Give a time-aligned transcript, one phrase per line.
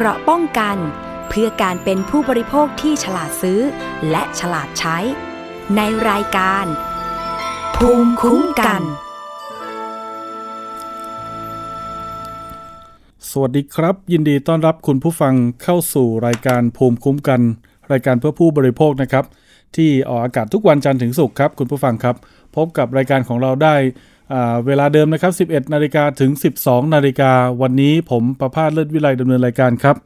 [0.00, 0.76] เกราะป้องกัน
[1.28, 3.60] เพื่อการเป็นผู้บริโภคที่ฉลาดซื้อ
[4.10, 4.98] และฉลาดใช้
[5.76, 5.80] ใน
[6.10, 6.64] รายการ
[7.76, 8.82] ภูมิคุ้มกัน
[13.30, 17.40] สวัสดีครับ ยินดีต้อนรับคุณผู้ฟังเข้าสู่รายการภูมิคุ้มกัน
[17.92, 19.24] รายการเพื่อผู้บริโภคนะครับ
[19.76, 22.16] ที่ออกอากาศทุกวันจันทร์ถึงศุกร์ครับ คุณผู้ฟังครับ
[22.56, 23.76] พบกับรายการของเราได้
[24.66, 26.30] เวลาเดิมนะครับ 11 นาฬิกาถึง
[26.62, 27.32] 12 นาฬิกา
[27.62, 29.96] วันนี้ผมประพาสเลิศวิไลดำเนินรายการครับ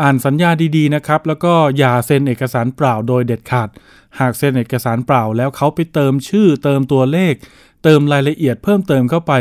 [0.02, 3.70] อ่านสัญญาดีๆนะครับ แล้วก็อย่าเซ็นเอกสารเปล่าโดยเด็ดขาด
[4.20, 7.34] หากเซ็นเอกสารเปล่าแล้วเขาไปเติมชื่อ เติมตัวเลข
[7.84, 9.34] เติมรายละเอียดเพิ่มเติมเข้าไป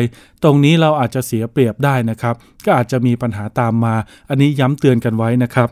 [0.42, 3.94] ตรงนี้เราอาจจะเสียเปรียบได้นะครับ ก็อาจจะมีปัญหาตามมา
[4.28, 5.69] อันนี้ย้ำเตือนกันไว้นะครับ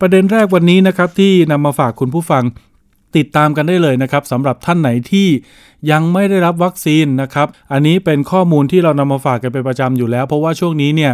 [0.00, 2.44] ประเด็นแรกวันนี้นะครับที่นำมาฝากคุณผู้ฟัง
[3.16, 5.28] ติดตามกันได้เลยนะครับสำหรับท่านไหนที่
[5.90, 11.12] ยังไม่ได้รับวัคซีนนะครับ อันนี้เป็นข้อมูลที่เรานำมาฝากกันเป็นประจำอยู่แล้ว เพราะว่าช่วงนี้เนี่ย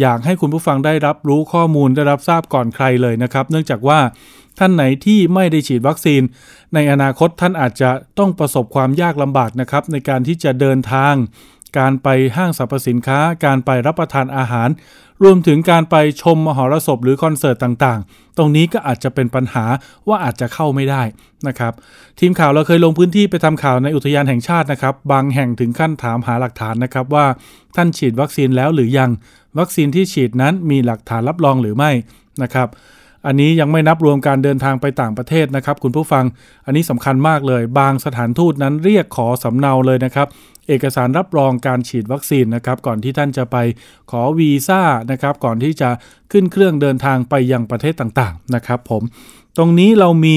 [0.00, 3.98] อยากให้คุณผู้ฟังได้รับรู้ข้อมูลได้รับทราบก่อนใครเลยนะครับ เนื่องจากว่า
[4.58, 6.22] ท่านไหนที่ไม่ได้ฉีดวัคซีน
[6.74, 11.14] ในอนาคตท่านอาจจะต้องประสบความยากลำบากนะครับ ในการที่จะเดินทาง
[11.78, 14.68] การไปห้างสรรพสินค้า การไปรับประทานอาหาร
[15.24, 19.64] รวมถึงการไปชมมหรสพหรือคอนเสิร์ตต่างๆ ตรงนี้ก็อาจจะเป็นปัญหา
[20.08, 21.02] ว่าอาจจะเข้าไม่ได้
[21.48, 21.72] นะครับ
[22.20, 27.26] ทีมข่าวเราเคยลงพื้นที่ไปทำข่าวในอุทยานแห่งชาตินะครับ บางแห่งถึงขั้นถามหาหลักฐานนะครับว่า
[27.76, 29.10] ท่านฉีดวัคซีนแล้วหรือยัง
[29.58, 31.90] วัคซีนที่ฉีดนั้นมีหลักฐานรับรองหรือไม่
[32.42, 32.68] นะครับ
[33.28, 36.24] อันนี้ยังไม่นับรวมการเดินทางไปต่างประเทศนะครับ คุณผู้ฟัง
[36.66, 40.26] อันนี้สำคัญมากเลย บางสถานทูตนั้นเรียกขอสำเนาเลยนะครับ
[40.68, 43.56] เอกสารรับรองการฉีดวัคซีนนะครับ ก่อนที่ท่านจะไป
[44.10, 45.90] ขอวีซ่านะครับ ก่อนที่จะ
[46.32, 49.02] ขึ้นเครื่องเดินทางไปยังประเทศต่างๆนะครับ ผม
[49.56, 50.36] ตรงนี้เรามี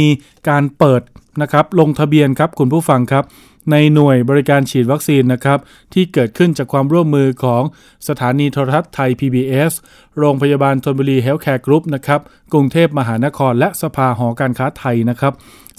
[0.50, 1.02] การเปิด
[1.41, 3.23] นะครับ ลงทะเบียนครับคุณผู้ฟังครับ
[3.72, 5.60] ในหน่วยบริการฉีดวัคซีนนะครับ
[5.94, 7.64] ที่เกิดขึ้นจากความร่วมมือของ
[8.08, 9.72] สถานีโทรทัศน์ Thai PBS
[10.18, 12.22] โรงพยาบาลธนบุรี Healthcare Group นะครับ
[12.54, 15.34] กรุงเทพมหานคร และสภาหอการค้าไทยนะครับ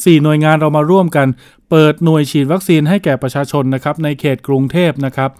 [0.04, 1.28] สี่หน่วยงานเรามาร่วมกัน
[1.70, 5.30] เปิดหน่วยฉีดวัคซีนให้แก่ประชาชนนะครับในเขตกรุงเทพนะครับ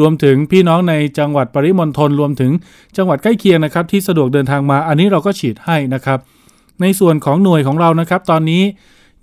[0.00, 2.52] รวมถึงพี่น้องในจังหวัดปริมณฑลรวมถึง
[2.96, 6.18] จังหวัดใกล้เคียงนะครับ ที่สะดวกเดินทางมา อันนี้เราก็ฉีดให้นะครับ
[6.80, 8.62] ในส่วนของหน่วยของเรานะครับ ตอนนี้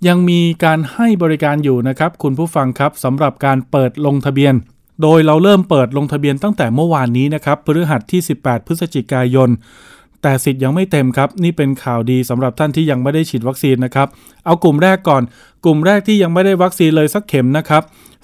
[0.08, 4.54] ยังมีการให้บริการอยู่นะครับคุณผู้ฟังครับสำหรับการเปิดลงทะเบียน
[5.02, 9.50] โดยเราเริ่มเปิดลงทะเบียนตั้งแต่เมื่อวานนี้นะครับพฤหัสที่ 18 พฤศจิกายน
[10.22, 14.08] แต่สิทธิ์ยังไม่เต็มครับ นี่เป็นข่าวดีสำหรับท่านที่ยังไม่ได้ฉีดวัคซีนนะครับ
[14.46, 15.22] เอากลุ่มแรกก่อน
[15.64, 17.82] กลุ่มแรกที่ยังไม่ได้วัคซีนเลยสักเข็มนะครับ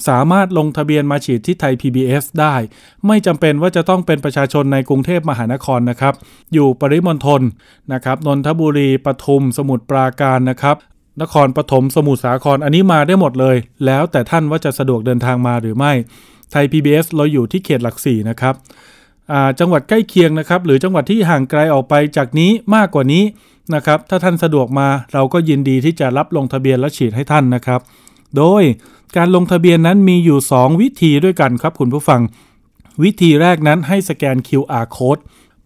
[0.08, 2.54] สามารถลงทะเบียนมาฉีดที่ไทย PBS ได้
[3.06, 6.14] ไม่จำเป็นว่าจะต้องเป็นประชาชนในกรุงเทพมหานครนะครับ
[6.53, 7.43] อยู่ปริมณฑล
[7.93, 10.76] นะครับ นนทบุรี ปทุม สมุทรปราการนะครับ
[11.22, 13.56] นครปฐมสมุทรสาครอันนี้มาได้หมดเลย
[13.87, 15.93] แล้วแต่ท่านว่าจะสะดวกเดินทางมาหรือไม่
[16.50, 18.54] ไทย PBS เราอยู่ที่เขตหลักสี่นะครับ
[19.60, 23.25] จังหวัดใกล้เคียงนะครับ หรือจังหวัดที่ห่างไกลออกไปจากนี้มากกว่านี้
[23.75, 27.81] นะครับ ถ้าท่านสะดวกมาเราก็ยินดีที่จะรับลงทะเบียนและฉีดให้ท่านนะครับ
[28.37, 28.62] โดย
[29.16, 32.20] การลงทะเบียนนั้นมีอยู่ 2 วิธีด้วยกันครับคุณผู้ฟัง
[33.02, 35.20] วิธีแรกนั้นให้สแกน QR code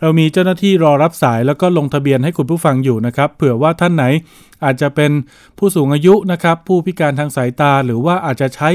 [0.00, 4.04] เรามีเจ้าหน้าที่รอรับสายแล้วก็ลงทะเบียนให้คุณผู้ฟังอยู่นะครับ เผื่อว่าท่านไหน
[4.64, 5.10] อาจจะเป็น
[5.58, 8.70] ผู้สูงอายุนะครับ ผู้พิการทางสายตาหรือว่าอาจจะใช้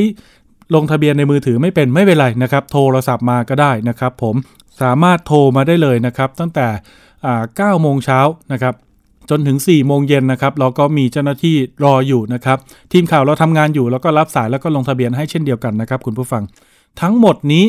[0.75, 4.35] ลงทะเบียนในมือถือไม่เป็นไม่เป็นไรนะครับ โทรศัพท์มาก็ได้นะครับ ผม
[4.81, 6.67] สามารถโทรมาได้เลยนะครับ ตั้งแต่
[7.29, 8.19] 9โมงเช้า
[8.53, 8.73] นะครับ
[9.29, 12.57] จนถึง 4 โมงเย็นนะครับเราก็มีเจ้าหน้าที่รออยู่นะครับ
[12.93, 16.43] ทีมข่าวเราทำงานอยู่ แล้วก็รับสายแล้วก็ลงทะเบียนให้เช่นเดียวกันนะครับ คุณผู้ฟัง
[17.01, 17.65] ทั้งหมดนี้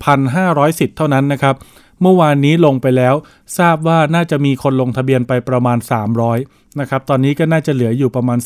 [0.00, 1.54] 4,500 สิทธิ์เท่านั้นนะครับ
[2.02, 3.14] เมื่อวานนี้ลงไปแล้ว
[3.58, 5.78] ทราบว่าน่าจะมีคนลงทะเบียนไปประมาณ
[6.28, 8.38] 300นะครับตอนนี้ก็น่าจะเหลืออยู่ประมาณ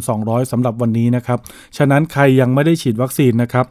[0.00, 1.38] 4,200สำหรับวันนี้นะครับ
[1.76, 3.66] ฉะนั้นใครยังไม่ได้ฉีดวัคซีนนะครับ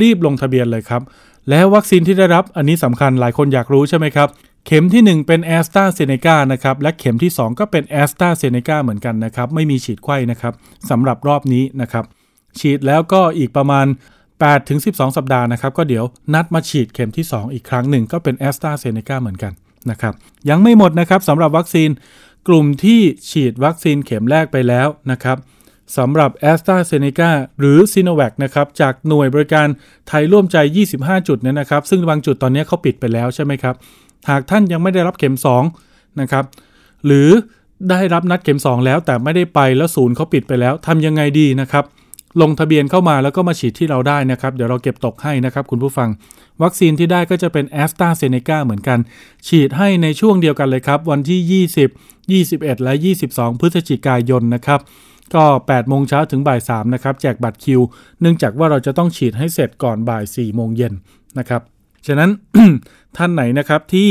[0.00, 1.02] รีบลงทะเบียนเลยครับ
[1.50, 4.28] แล้ววัคซีนที่ได้รับอันนี้สำคัญหลายคนอยากรู้ใช่ไหมครับ
[4.66, 10.54] เข็มที่ 1 เป็นแอสตราเซเนกานะครับ และเข็มที่ 2 ก็เป็นแอสตราเซเนกาเหมือนกันนะครับ ไม่มีฉีดไข้นะครับ
[10.90, 12.04] สำหรับรอบนี้นะครับ
[12.58, 13.86] ฉีดแล้วก็อีกประมาณ
[14.48, 16.04] 8ถึง12 สัปดาห์นะครับ ก็เดี๋ยว
[16.34, 19.52] นัดมาฉีดเข็มที่ 2 อีกครั้งหนึ่งก็เป็นแอสตราเซเนกาเหมือนกัน
[19.90, 20.14] นะครับ
[20.50, 21.90] ยังไม่หมดนะครับสำหรับวัคซีน
[22.48, 23.00] กลุ่มที่
[23.30, 25.36] ฉีดวัคซีนเข็มแรกไปแล้วนะครับ
[25.98, 28.14] สำหรับ a s t r a z เซ e c a หรือ s i n o
[28.18, 29.68] v a c นะครับจากหน่วยบริการ
[30.08, 30.56] ไทยร่วมใจ
[30.92, 33.74] 25 จุดเนี่ยนะครับ ซึ่งบางจุดตอนนี้เขาปิดไปแล้วใช่ไหมครับ
[34.30, 35.36] หากท่านยังไม่ได้รับเข็ม
[35.76, 36.44] 2นะครับ
[37.06, 37.28] หรือ
[37.90, 41.84] ได้รับนัดเข็ม 2 แล้วแต่ไม่ได้ไปแล้วศูนย์เขาปิดไปแล้วทำยังไงดีนะครับ
[42.40, 46.08] ลงทะเบียนเข้ามาแล้วก็มาฉีดที่เราได้นะครับ เดี๋ยวเราเก็บตกให้นะครับคุณผู้ฟัง
[46.62, 48.98] วัคซีนที่ได้ก็จะเป็น a s t r a z เซ e c a เหมือนกัน
[49.48, 51.64] ฉีดให้ในช่วงเดียวกันเลยครับ วันที่
[52.38, 52.94] 20 21 และ
[53.26, 54.80] 22 พฤศจิกายนนะครับ
[55.34, 57.80] ก็8โมงเช้าถึงบ่าย3นะครับแจกบัตรคิว
[58.20, 60.92] เนื่องจากว่าเราจะต้องฉีดให้เสร็จก่อนบ่าย4โมงเย็น
[61.38, 61.62] นะครับ
[62.06, 62.30] ฉะนั้น
[63.16, 64.10] ท่านไหนนะครับที่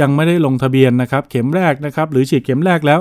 [0.00, 3.00] ยังไม่ได้ลงทะเบียนนะครับ เข็มแรกนะครับ หรือฉีดเข็มแรกแล้ว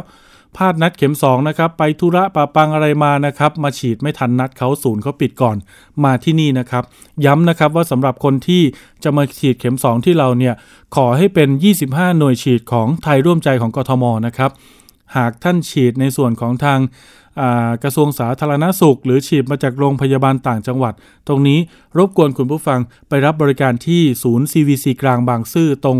[0.55, 5.57] พลาดนัดเข็ม2นะครับไปธุระปะปังอะไรมานะครับ มาฉีดไม่ทันนัดเขาศูนย์เขาปิดก่อน
[6.03, 6.83] มาที่นี่นะครับ
[7.25, 8.63] ย้ำนะครับว่าสำหรับคนที่
[9.03, 10.53] จะมาฉีดเข็ม 2 ที่เราเนี่ย
[10.95, 11.49] ขอให้เป็น
[11.83, 14.51] 25 หน่วยฉีดของไทยร่วมใจของกทมนะครับ
[15.17, 16.79] หากท่านฉีดในส่วนของทาง
[17.84, 20.94] กระทรวงสาธารณาสุข หรือฉีดมาจากโรงพยาบาลต่างจังหวัด
[21.28, 21.60] ตรงนี้
[21.98, 22.80] รบกวนคุณผู้ฟัง
[23.10, 25.98] ไปรับบริการที่ศูนย์ CVC กลางบางซื่อตรง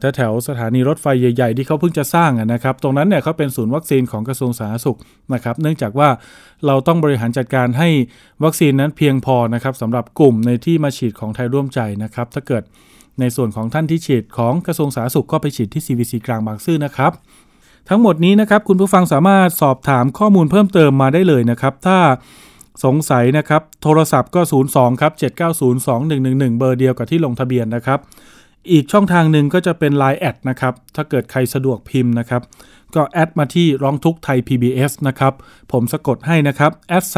[0.00, 4.98] แถวแถวสถานีรถไฟใหญ่ๆ ที่เขาเพิ่งจะสร้างนะครับ ตรงนั้นเนี่ยเขาเป็นศูนย์วัคซีนของกระทรวงสาธารณสุข
[5.34, 6.08] นะครับ เนื่องจากว่า
[6.66, 7.88] เราต้องบริหารจัดการให้
[8.44, 12.62] วัคซีนนั้นเพียงพอนะครับสำหรับกลุ่มในที่มาฉีดของไทยร่วมใจนะครับถ้าเกิด
[13.20, 17.12] ในส่วนของท่านที่ฉีดของกระทรวงสาธารณสุขก็ไปฉีดที่ CVC กลางบางซื่อนะครับ
[17.88, 21.98] ทั้งหมดนี้นะครับคุณผู้ฟังสามารถสอบถามข้อมูลเพิ่มเติมมาได้เลยนะครับ ถ้า
[22.84, 24.40] สงสัยนะครับ โทรศัพท์ก็
[24.70, 25.12] 02ครับ
[25.80, 27.98] 7902111 เบอร์เดียวกับที่ลงทะเบียนนะครับ
[28.70, 32.42] อีกช่องทางหนึ่งก็จะเป็น Line แอดนะครับ ถ้าเกิดใครสะดวกพิมพ์นะครับ
[32.94, 35.32] ก็แอดมาที่ร้องทุกไทย PBS นะครับ
[35.72, 37.16] ผมสะกดให้นะครับแอดไซ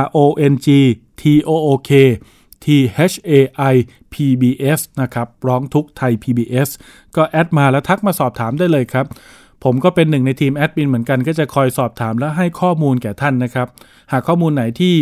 [0.00, 0.18] R O
[0.52, 0.68] N G
[1.20, 1.90] T O O K
[2.64, 2.66] T
[3.12, 3.32] H A
[3.72, 3.74] I
[4.14, 6.68] PBS นะครับ ร้องทุกไทย PBS
[7.16, 9.06] ก็แอดมาแล้วทักมาสอบถามได้เลยครับ
[9.64, 13.68] ผมก็เป็นหนึ่งในทีมแอดมินเหมือนกันก็จะคอยสอบถามและให้ข้อมูลแก่ท่านนะครับ
[14.12, 14.94] หากข้อมูลไหนที่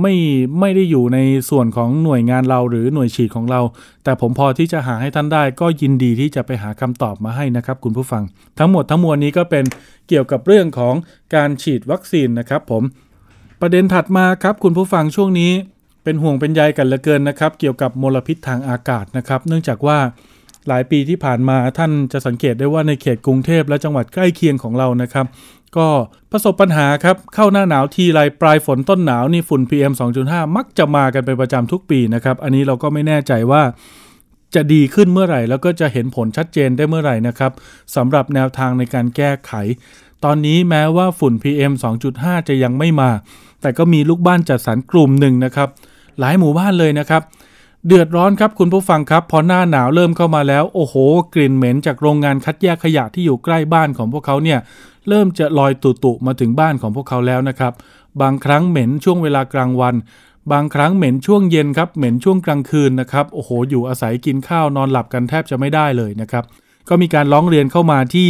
[0.00, 0.14] ไม่
[0.60, 1.18] ไม่ได้อยู่ใน
[1.50, 3.60] ส่วนของหน่วยงานเราหรือหน่วยฉีดของเรา
[4.04, 8.22] แต่ผมพอที่จะหาให้ท่านได้ ก็ยินดีที่จะไปหาคำตอบมาให้นะครับคุณผู้ฟัง
[8.58, 9.64] ทั้งหมดทั้งมวลนี้ก็เป็น
[10.08, 10.94] เกี่ยวกับเรื่องของ
[11.34, 12.82] การฉีดวัคซีนนะครับ ผม
[13.60, 15.52] ประเด็นถัดมาครับคุณผู้ฟังช่วงนี้
[16.04, 19.98] เป็นห่วงเป็นใยกันเหลือเกินนะครับ เกี่ยวกับมลพิษทางอากาศนะครับ เนื่องจากว่า
[20.68, 25.26] หลายปีที่ผ่านมาท่านจะสังเกตได้ว่าในเขตกรุงเทพและจังหวัดใกล้เคียงของเรานะครับ
[25.76, 25.88] ก็
[26.30, 29.92] ประสบปัญหาครับ เข้าหน้าหนาวทีไรปลายฝนต้นหนาวนี่ฝุ่น PM
[30.24, 33.62] 2.5 มักจะมากันเป็นประจำทุกปีนะครับ อันนี้เราก็ไม่แน่ใจว่า
[34.54, 37.52] จะดีขึ้นเมื่อไหร่ แล้วก็จะเห็นผลชัดเจนได้เมื่อไหร่นะครับ
[37.96, 39.52] สำหรับแนวทางในการแก้ไข
[40.24, 41.72] ตอนนี้แม้ว่าฝุ่น PM
[42.10, 43.10] 2.5 จะยังไม่มา
[43.62, 45.68] แต่ก็มีลูกบ้านจัดสรรกลุ่มหนึ่งนะครับ
[46.20, 47.22] หลายหมู่บ้านเลยนะครับ
[47.86, 50.94] เดือดร้อนครับคุณผู้ฟังครับ พอหน้าหนาวเริ่มเข้ามาแล้ว โอ้โห
[51.34, 54.58] กลิ่นเหม็นจากโรงงานคัดแยกขยะที่อยู่ใกล้บ้านของพวกเขาเนี่ย
[55.08, 57.72] เริ่มจะลอยตุตุมาถึงบ้านของพวกเขาแล้วนะครับ
[58.22, 59.94] บางครั้งเหม็นช่วงเวลากลางวัน
[60.52, 66.44] บางครั้งเหม็นช่วงเย็นครับเหม็นช่วงกลางคืนนะครับโอ้โห อยู่อาศัยกินข้าวนอนหลับกันแทบจะไม่ได้เลยนะครับ
[66.88, 68.28] ก็มีการร้องเรียนเข้ามาที่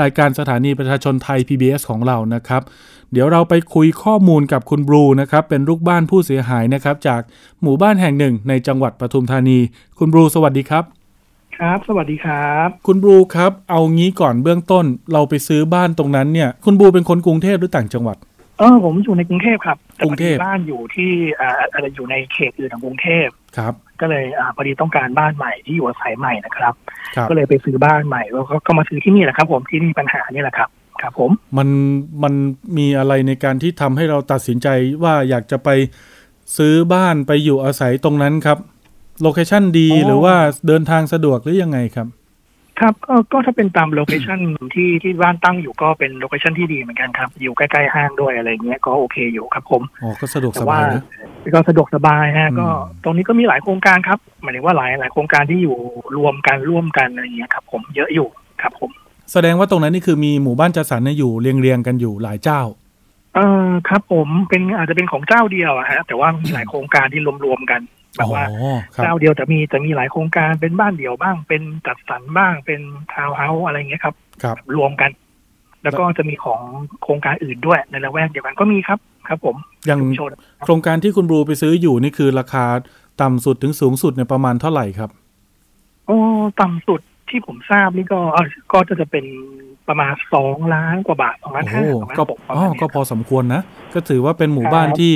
[0.00, 2.62] รายการสถานีประชาชนไทย PBS ของเรานะครับ
[3.12, 7.20] เดี๋ยวเราไปคุยข้อมูลกับคุณบรูนะครับเป็นลูกบ้านผู้เสียหายนะครับ จาก
[7.62, 9.58] หมู่บ้านแห่งหนึ่งในจังหวัดปทุมธานี
[9.98, 10.84] คุณบรูสวัสดีครับ
[11.58, 18.16] ครับ สวัสดีครับ คุณบรูครับ เอางี้ก่อนเบื้องต้น เราไปซื้อบ้านตรงนั้นเนี่ย คุณบรูเป็นคนกรุงเทพหรือต่างจังหวัด
[18.58, 23.26] เออผมอยู่ในกรุงเทพครับแต่กรุงเทพพอดีบ้านอยู่ที่อ่าอะไรอยู่ในเขตอื่นของกรุงเทพ
[23.56, 26.74] ครับ ก็เลยอ่าพอดีต้องการบ้านใหม่ที่อยู่อาศัยใหม่นะครับ
[27.16, 30.68] ครับก็เลยไปซื้อบ้านใหม่แล้วก็ก็มาซื้อที่นี่แหละครับ ผมที่นี่ปัญหานี่แหละครับ
[31.02, 31.68] ครับผมมัน
[32.22, 32.34] มัน
[32.78, 34.68] มีอะไรในการที่ทำให้เราตัดสินใจ
[35.02, 35.68] ว่าอยากจะไป
[36.56, 38.58] ซื้อบ้านไปอยู่อาศัยตรงนั้นครับ
[39.22, 40.34] location ดีหรือว่า
[40.66, 42.06] เดินทางสะดวกหรือยังไงครับ
[42.80, 44.38] ครับก็ก็ถ้าเป็นตาม location
[44.74, 51.02] ที่ที่บ้านตั้งอยู่ก็เป็น location ที่ดีเหมือนกันครับ อยู่ใกล้ๆห้างด้วยอะไรเงี้ยก็โอเคอยู่ครับผมอ๋อก็สะดวกสบายแต่ว่านะ
[51.54, 52.68] ก็สะดวกสบายฮะอืมก็
[53.04, 55.76] ตรงนี้ก็มีหลายโครงการครับหมายถึงว่าหลายหลายโครงการที่อยู่
[56.16, 58.28] รวมกันร่วมกันอะไรเงี้ยครับ ผมเยอะอยู่
[58.62, 58.90] ครับผม
[59.32, 62.60] แสดงว่าตรงนั้นนี่คือมีหมู่บ้านจัดสรรเนี่ยอยู่เรียงเรียงๆกันอยู่หลายเจ้า
[63.34, 67.80] เออครับ ผมเป็นอาจจะเป็นของเจ้าเดียวอะฮะแต่ว่ามีหลายโครงการที่รวมๆกัน
[68.16, 72.80] แบอ๋บว่าอครับเจ้าเดียวแต่มีแต่มีหลายโครงการเป็นบ้านเดี่ยวบ้าง เป็นจัดสรรบ้างเป็น
[73.12, 75.10] ทาวน์เฮาส์อะไรอย่างเงี้ยครับครับ รวมกัน
[75.84, 76.60] แล้วก็จะมีของ
[77.02, 78.98] โครงการอื่นด้วยในละแวกเดียวกันก็มีครับ
[79.28, 80.30] ครับ ผมอย่างชุมชน
[80.64, 82.64] โครงการที่คุณบรูไปซื้ออยู่นี่คือราคา
[83.22, 85.10] ต่ำสุดถึงสูงสุดเนี่ยประมาณเท่าไหร่ครับ
[86.06, 86.18] โอ้
[86.60, 87.00] ต่ำสุด
[87.32, 89.24] ที่ผมทราบนี่ก็เอ่อก็จะจะเป็น
[89.88, 93.62] ประมาณสองล้านกว่าบาทสองล้านโอ้ห้าโหสองล้านก็หกประอ๋อมาณเนี้ยก็พอสมควรนะ
[93.94, 95.12] ก็ถือว่าเป็นหมู่บ้านครับที่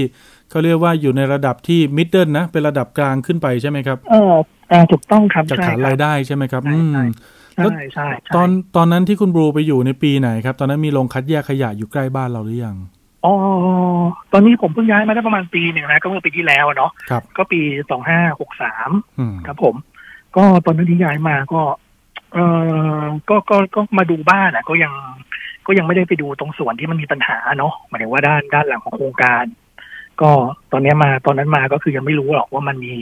[0.51, 4.35] เขาเรียกว่าอยู่ในระดับที่มิดเดิลนะ เป็นระดับกลางขึ้นไปใช่ไหมครับ เออ
[4.73, 6.97] อ่าถูกต้องครับจากใช่ฐานครารัยบได้ใช่ไหมครับใช่อืม
[7.55, 12.77] ใช่แล้วใช่ใช่ใช่ตอนตอนนั้นที่คุณบรูไปอยู่ในปีไหนครับ ตอนนั้นมีโรงคัดแยกขยะอยู่ใกล้บ้านเราหรือยัง
[13.25, 13.35] อ๋อ
[14.33, 19.75] ตอนนี้ผมเพิ่งย้ายมาได้ประมาณปีหนึ่งนะก็เมื่อปีที่แล้วอะเนาะครับก็ปีสองห้าหกสามอืมครับผม
[20.37, 21.61] ก็ตอนนั้นที่ย้ายมาก็
[22.35, 22.39] เอ
[23.01, 24.93] อก็ก็ก็มาดูบ้านอะ ก็ยัง
[25.67, 29.45] ก็ยังไม่ได้ไปดูตรงส่วนที่มันมีปัญหาเนาะหมายถึงว่าด้านด้านหลังของโครงการ
[30.21, 30.31] ก็
[30.73, 32.95] ตอนเนี้ยมาตอนนั้นมาก็คือยังไม่รู้หรอกว่ามันมี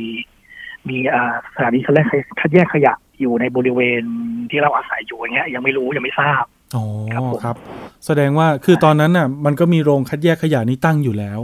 [0.89, 2.07] มีอ่าสถานีคัดแยก
[2.41, 4.03] คัดแยกขยะอยู่ในบริเวณ
[4.51, 6.45] ที่เราอาศัยอยู่อย่างเงี้ย ยังไม่รู้ยังไม่ทราบ
[6.77, 7.57] อ๋อครับผมครับ
[8.07, 11.41] แสดงว่าคือตอนนั้นน่ะ มันก็มีโรงคัดแยกขยะนี้ตั้งอยู่แล้ว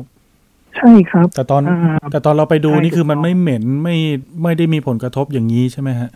[0.76, 3.96] ใช่ครับ แต่ตอนอ่าแต่ตอนเราไปดูใช่นี่คือถูกมันต้องไม่เหม็นไม่
[4.42, 6.10] ไม่ได้มีผลกระทบอย่างนี้ใช่ไหมฮะ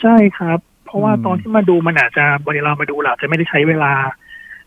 [0.00, 3.92] ใช่ครับ เพราะว่าอืมตอนที่มาดูมันอาจจะบริเรามาดูเราจะไม่ได้ใช้เวลา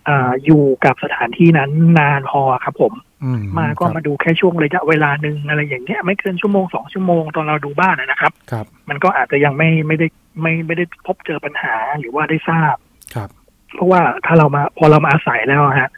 [0.08, 10.08] อ่าอยู่กับสถานที่นั้นนานพอครับ ผมอืมาก็ครับมาดูแค่ช่วงระยะเวลาหนึ่งอะไรอย่างเงี้ยไม่เกินชั่วโมงสองชั่วโมงตอนเราดูบ้านนะนะครับ ครับ มันก็อาจจะยังไม่ไม่ได้
[10.42, 12.76] ไม่ไม่ได้พบเจอปัญหาหรือว่าได้ทราบ
[13.16, 13.30] ครับ
[13.76, 15.90] เพราะว่าถ้าเรามาพอเรามาอาศัยแล้วอะฮะ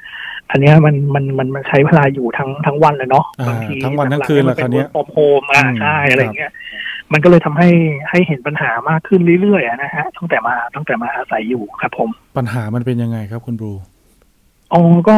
[0.51, 6.51] อันเนี้ยมันมันมันมันใช้เวลาอยู่ทั้งทั้งวันเลยเนาะอ่าบางทีทั้งวันทั้งคืนหแหลัละๆคราวเนี้ยปอมโฮมอ่าอืมใช่อะไรครับเงี้ย
[7.13, 7.69] มันก็เลยทำให้
[8.09, 13.73] ให้เห็นปัญหามากขึ้นเรื่อยๆอะนะฮะตั้งแต่มาตั้งแต่มาอาศัยอยู่ครับผม ปัญหามันเป็นยังไงครับคุณบรู
[14.73, 15.17] อ๋อก็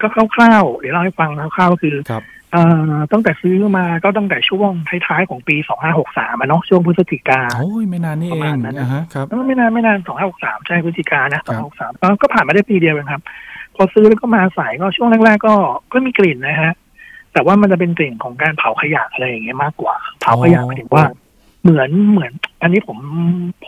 [0.00, 4.70] ก็คร่าวๆเดี๋ยวเล่าให้ฟังคร่าวๆก็คือครับเอ่อตั้งแต่ซื้อมาก็ตั้งแต่ช่วง
[5.06, 5.56] ท้ายๆของปี
[5.98, 9.98] 2563อะเนาะช่วงพฤศจิกาโอ้ยไม่นานนี่ปเอระมาณงนั้นนะฮะครับเออไม่นานไม่นาน
[10.32, 11.62] 2563ใช่พฤศจิกานะครับ
[11.96, 13.22] 2563ก็ก็ผ่านมาได้ปีเดียวเองครับ
[13.76, 15.54] พอซื้อแล้วก็มาอาศัยก็ช่วงแรกๆก็
[15.92, 16.72] ก็มีกลิ่นนะฮะ
[17.32, 21.04] แต่ว่ามันจะเป็นกลิ่นของการเผาขยะอะไรอย่างเงี้ยมากกว่า เผาขยะหมายถึงว่า
[21.68, 22.32] เหมือนเหมือน
[22.62, 22.98] อันนี้ผม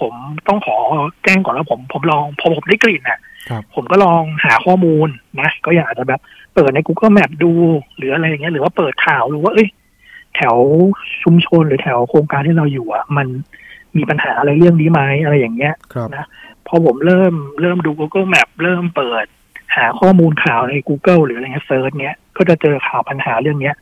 [0.01, 0.13] ผม
[0.49, 0.77] ต้องขอ
[1.25, 5.09] แจ้งก่อนว่าผมผมลองพอผมได้กลิ่นน่ะครับผมก็ลองหาข้อมูล
[5.41, 6.21] นะ ก็อยากจะแบบ
[6.55, 7.53] เปิดใน Google Map ดู
[7.97, 9.69] หรืออะไรอย่างเงี้ย หรือว่าเปิดข่าวดูว่าเอ้ย
[10.37, 10.57] แถว
[11.23, 13.27] ชุมชนหรือแถวโครงการที่เราอยู่อะ มัน
[13.97, 16.27] มีปัญหาอะไรเรื่องนี้ไหมอะไรอย่างเงี้ยครับนะ
[16.67, 19.25] พอผมเริ่มเริ่มดู Google Map เริ่มเปิด
[19.77, 23.75] หาข้อมูลข่าวใน Google หรืออะไรเงี้ย search เนี้ยก็จะเจอข่าวปัญหาเรื่องเนี้ย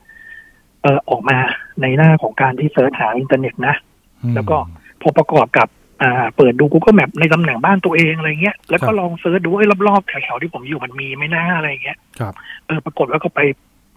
[0.82, 1.36] เออออกมา
[1.82, 3.87] ในหน้าของการที่ search หาอินเทอร์เน็ตนะอืม
[4.34, 4.56] แล้วก็
[5.02, 5.68] พอประกอบกับ
[6.02, 12.34] อ่าเปิดดู Google Map ในตำแหน่งบ้านตัวเองอะไรเงี้ยแล้วก็ครับลอง search ดูไอ้รอบๆแถวๆที่ผมอยู่มันมีไหมน่าอะไรเงี้ยครับ
[12.66, 13.40] เออปรากฏว่าก็ไป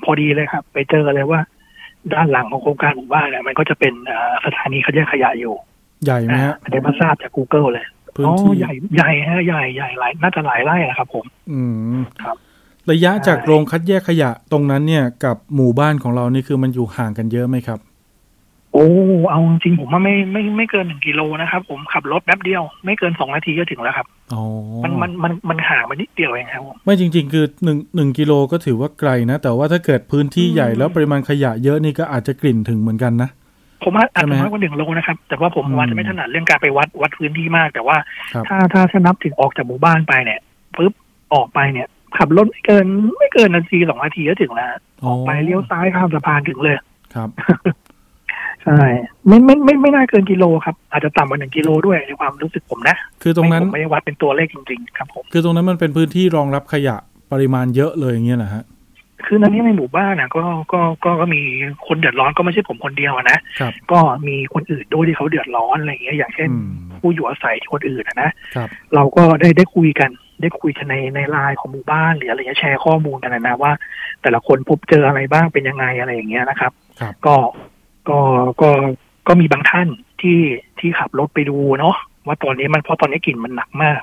[0.03, 1.39] พอดีเลยครับ ไปเจอเลยว่า
[2.13, 5.55] ด้านหลังของโครงการหมู่บ้านเนี่ยมันก็จะเป็นอ่าสถานีคัดแยกขยะอยู่
[6.05, 7.85] ใหญ่ไหมฮะอ่าได้มาทราบจาก Google เลย
[8.15, 11.61] พื้นอ๋อที่ใหญ่ใหญ่ฮะใหญ่ใหญ่หลายน่าจะหลายไร่นะครับ ผม อื
[11.97, 12.35] มครับ
[12.91, 17.79] ระยะจากใช่โรงคัดแยกขยะตรงนั้นเนี่ยกับหมู่บ้านของเรานี่คือมันอยู่ห่างกันเยอะไหมครับ
[18.73, 18.85] โอ้
[19.29, 24.43] เอาจริงๆผมว่าไม่ไม่ไม่เกินหนึ่งกิโลนะครับ ผมขับรถแป๊บเดียว ไม่เกินสองนาทีก็ถึงแล้วครับอ๋อ
[24.83, 33.29] มันมันมันมันห่างมานิดเดียวเองครับผมไม่จริง ๆ คือหนึ่งหนึ่งกิโลก็ถือว่าไกลนะ แต่ว่าถ้าเกิดพื้นที่อืมใหญ่แล้วปริมาณขยะเยอะนี่ก็อาจจะกลิ่นถึงเหมือนกันนะ
[33.83, 37.97] ผมว่าอาจใช่ไหมจะมากกว่าหนึ่งโลนะครับ แต่ว่าผมอืมว่าจะไม่ถนัดเรื่องการไปวัดวัดพื้นที่มาก แต่ว่า
[38.33, 40.39] ครับถ้าถ้าถ้านับถึงออกจากหมู่บ้านไปเนี่ย
[40.77, 40.93] ปุ๊บ
[41.33, 41.87] ออกไปเนี่ย
[42.17, 42.85] ขับรถไม่เกิน
[43.19, 44.69] ไม่เกินนาทีสองนาทีก็ถึงแล้ว
[45.05, 46.75] ออกไปเลี้ยวซ้ายข้ามสะพานถึงเลย
[47.15, 47.29] ครับ
[48.63, 48.79] ใช่
[49.27, 56.95] ไม่ไม่ไม่ไม่น่าเกินกิโลครับ อาจจะต่ำกว่าหนึ่งกิโลด้วยในความรู้สึกผมนะ คือตรงนั้นไม่ผมไม่ได้วัดเป็นตัวเลขจริงๆครับผมคือตรงนั้นมันเป็นพื้นที่รองรับขยะ
[57.31, 58.63] ปริมาณเยอะเลยอย่างเงี้ยเหรอฮะ
[59.25, 61.41] คือนั้นนี่ในหมู่บ้านนะก็ก็ก็ก็มี
[61.87, 70.09] คนเดือดร้อนก็ไม่ใช่ผมคนเดียวอะนะครับก็มีคนอื่นด้วยที่เขาเดือดร้อนอะไรอย่างเงี้ยอย่างเช่นอืมผู้อยู่อาศัยคนอื่นอะนะครับเราก็ได้ได้คุยกัน
[70.41, 73.71] ได้คุยกันในในไลน์ของหมู่บ้านหรืออะไรเงี้ยแชร์ข้อมูลกันนะนะว่า
[74.21, 77.35] แต่ละคนพบเจออะไรบ้างเป็นยังไงอะไรอย่างเงี้ยนะครับครับก็
[78.09, 78.19] ก็
[78.61, 78.69] ก็
[79.27, 79.87] ก็มีบางท่าน
[80.21, 80.39] ที่
[80.79, 81.95] ที่ขับรถไปดูเนาะ
[82.27, 84.01] ว่าตอนนี้มันเพราะตอนนี้กลิ่นมันหนักมาก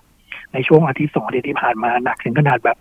[0.52, 2.78] ในช่วงอาทิตย์สองอาทิตย์ที่ผ่านมาหนักถึงขนาดแบบ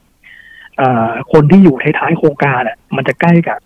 [0.78, 3.60] เอ่อคนที่อยู่ท้ายๆโครงการอะ มันจะใกล้กับ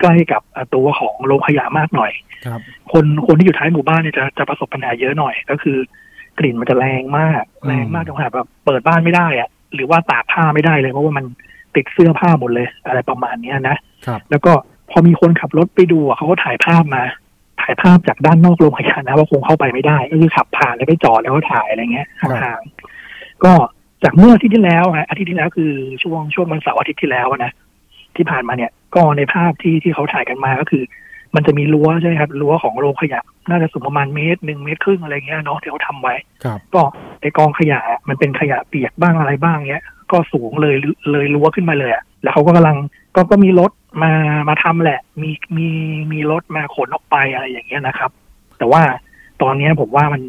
[0.00, 2.12] ใกล้กับอะตัวของโรงขยะมากหน่อย
[2.46, 2.60] ครับ
[2.92, 5.76] คนคนที่อยู่ท้ายหมู่บ้านเนี่ยจะจะประสบปัญหาเยอะหน่อย ก็คือ
[6.38, 11.24] กลิ่นมันจะแรงมากอืมแรงมากจนขนาดแบบเปิดบ้านไม่ได้อะหรือว่าตากผ้าไม่ได้เลยเพราะว่ามัน
[11.76, 13.76] ติดเสื้อผ้าหมดเลย อะไรประมาณเนี้ยนะ
[14.06, 14.52] ครับแล้วก็
[14.90, 17.02] พอมีคนขับรถไปดูอะเขาก็ถ่ายภาพมา
[17.62, 23.52] ถ่ายภาพจากด้านนอกโรงพยาบาลนะว่าคงเข้าไปไม่ได้ก็คือขับผ่านแล้วไปจอดแล้วก็ถ่ายอะไรเงี้ยครับห่างๆก็
[24.04, 27.52] จากเมื่ออาทิตย์ที่แล้วฮะอาทิตย์ที่แล้วคือช่วงช่วงวันเสาร์อาทิตย์ที่แล้วอะนะ
[28.16, 30.82] ที่ผ่านมาเนี่ยก็ในภาพที่ที่เขาถ่ายกันมาก็คือ
[31.34, 36.14] มันจะมีรั้วใช่ไหมครับรั้วของโรงขยะ น่าจะสูงประมาณเมตรหนึ่งเมตรครึ่งอะไรเงี้ยเนาะที่เขาทำไว้
[36.44, 36.82] ครับก็
[37.20, 40.74] ไอกองขยะอะมันเป็นขยะเปียกบ้างอะไรบ้างเงี้ย ก็สูงเลย
[41.10, 42.76] เลยรั้วขึ้นมาเลยอะแล้วเขาก็กำลัง
[43.16, 43.70] ก็ก็มีรถ
[44.02, 44.12] มา
[44.48, 45.68] มาทำแหละ มีมี
[46.12, 48.10] มีรถมาขนออกไปอะไรอย่างเงี้ยนะครับ
[48.58, 48.82] แต่ว่า
[49.42, 50.22] ตอนเนี้ยผมว่ามัน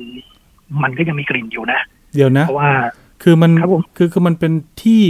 [0.84, 1.80] มันก็ยังมีกลิ่นอยู่นะ
[2.16, 2.72] เดี๋ยวนะเพราะว่า
[3.24, 4.52] คือมันครับผมคือคือมันเป็น
[4.84, 5.04] ที่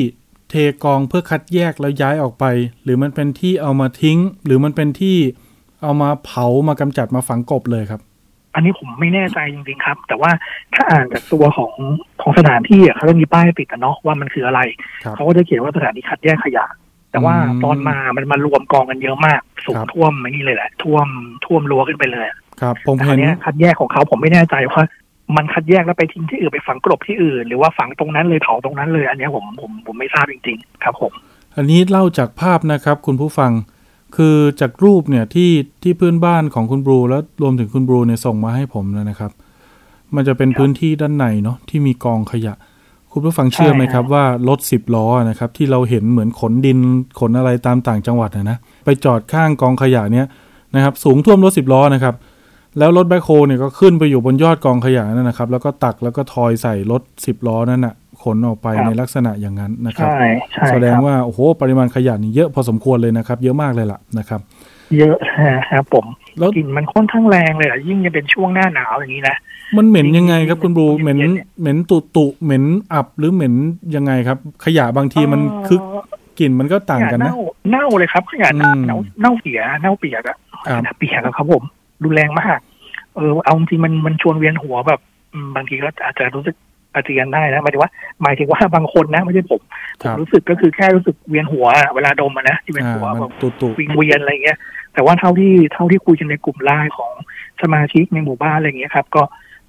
[0.50, 2.46] เทกองเพื่อคัดแยกแล้วย้ายออกไป
[2.84, 5.18] หรือมันเป็นที่เอามาทิ้ง หรือมันเป็นที่
[5.84, 8.01] เอามาเผามากำจัดมาฝังกบเลยครับ
[8.56, 10.32] อันนี้ผมไม่แน่ใจจริงๆครับ แต่ว่า
[10.75, 11.74] ถ้าอ่านจากตัวของ
[12.22, 14.60] ของสถานที่อะเขาจะมีป้ายติดอะเนาะว่ามันคืออะไร
[15.03, 16.65] ครับเขาก็จะเขียนว่าสถานีคัดแยกขยะ
[17.12, 21.08] แต่ว่าอืมตอนมามันมารวมกองกันเยอะมากสูงครับท่วมไอ้นี่เลยแหละ ท่วม
[21.46, 24.84] ท่วมรั้วขึ้นไปเลยอะครับ ผมแต่เห็อันนเนี้ยคัดแยกของเขาผมไม่แน่ใจว่า
[25.38, 31.13] มันคัดแยกแล้วไปทิ้งที่อื่นไปฝังกลบที่อื่น หรือว่าฝังตรงนั้นเลยเผาตรงนั้นเลย อันเนี้ยผมผมผมไม่ทราบจริง ๆ ครับผม
[31.56, 33.51] อันนี้เล่าจากภาพนะครับ คุณผู้ฟัง
[34.16, 35.51] คือจากรูปเนี่ยที่
[35.83, 39.31] ที่เพื่อนบ้านของคุณบรูแล้วรวมถึงคุณบรูเนี่ยส่งมาให้ผมนะครับ
[40.16, 42.53] มันจะเป็นพื้นที่ด้านในเนาะที่มีกองขยะ
[43.11, 46.77] คุณผู้ฟังเชื่อไหมครับว่ารถสิบล้อนะครับที่เราเห็นเหมือนขนดิน
[47.19, 50.27] ขนอะไรตามต่างจังหวัดนะนะไปจอดข้างกองขยะเนี่ย
[50.75, 52.15] นะครับสูงท่วมรถสิบล้อนะครับ
[52.79, 57.93] แล้วรถแบ็คโฮเนี่ยก็ขึ้นไปอยู่บนยอดกองขยะนั่นนะครับ แล้วก็ตักแล้วก็ทอยใส่รถสิบล้อนั่นน่ะ
[58.24, 64.39] ขนออกไปครับในลักษณะอย่างนั้นนะครับใช่ใช่แสดงครับว่าโอ้โหปริมาณขยะนี่เยอะพอสมควรเลยนะครับ เยอะมากเลยล่ะนะครับ
[64.98, 65.17] เยอะ
[65.72, 66.05] ครับผม
[66.37, 69.37] แล้วกลิ่นมันค่อนข้างแรงเลยอะยิ่งจะเป็นช่วงหน้าหนาวอย่างนี้นะ
[69.77, 73.53] มันเหม็นยังไงครับคุณบรูเย็นๆเหม็นเนี่ยเหม็นตุตุเหม็นอับหรือเหม็น
[73.96, 75.79] ยังไงครับ ขยะบางทีมันเอ่อคือ
[76.40, 77.38] กลิ่นมันก็ต่างกันนะเน่า
[77.70, 81.64] เน่าเลยครับขยะเน่าอืมเน่าเน่าเสียเน่าเปียกอะครับขยะเปียกอะครับผม
[82.03, 82.60] รุนแรงมาก
[83.16, 85.00] เออเอาจริงๆมันมันชวนเวียนหัวแบบ
[85.34, 86.55] อืมบางทีก็อาจจะรู้สึก
[86.94, 87.92] อาเจียนได้นะหมายถึงว่า
[88.24, 89.62] หมายถึงว่าบางคนนะไม่ใช่ผม
[90.01, 94.58] คผมรับรู้สึกก็คือแค่รู้สึกเวียนหัวอะเวลาดมอะนะที่เป็นอ่าหัวมันแบบตุตุวิงเวียนอะไรเงี้ย
[94.94, 97.12] แต่ว่าเท่าที่เท่าที่คุยกันในกลุ่มไลน์ของ
[97.62, 99.22] สมาชิกในหมู่บ้านอะไรเงี้ยครับ ก็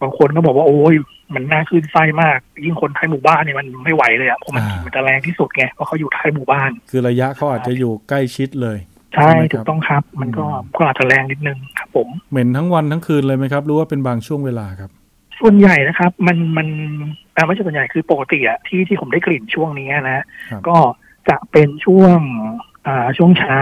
[0.03, 0.95] บางคนก็บอกว่าโอ้ย
[1.35, 8.79] มันน่าขึ้นไส้มาก ยิ่งคนท้ายหมู่บ้านเนี่ยมันไม่ไหวเลยอะเพราะมันมันจะแรงที่สุดไงเพราะเขาอยู่ท้ายหมู่บ้าน คือระยะเขาอาจจะอยู่ใกล้ชิดเลย
[9.15, 14.91] ใช่ใช่ไหมครับถูกต้องครับ มันก็อืมก็อาจจะแรงนิดนึงครับผมเหม็นทั้งวันทั้งคืนเลยไหมครับ หรือว่าเป็นบางช่วงเวลาครับ
[15.41, 16.69] ส่วนใหญ่นะครับ มันมัน
[17.37, 20.77] อ่าไม่ใช่ส่วนใหญ่คือปกติอะที่ที่ผมได้กลิ่นช่วงนี้นะครับก็
[21.29, 22.19] จะเป็นช่วง
[22.87, 23.61] อ่าช่วงเช้า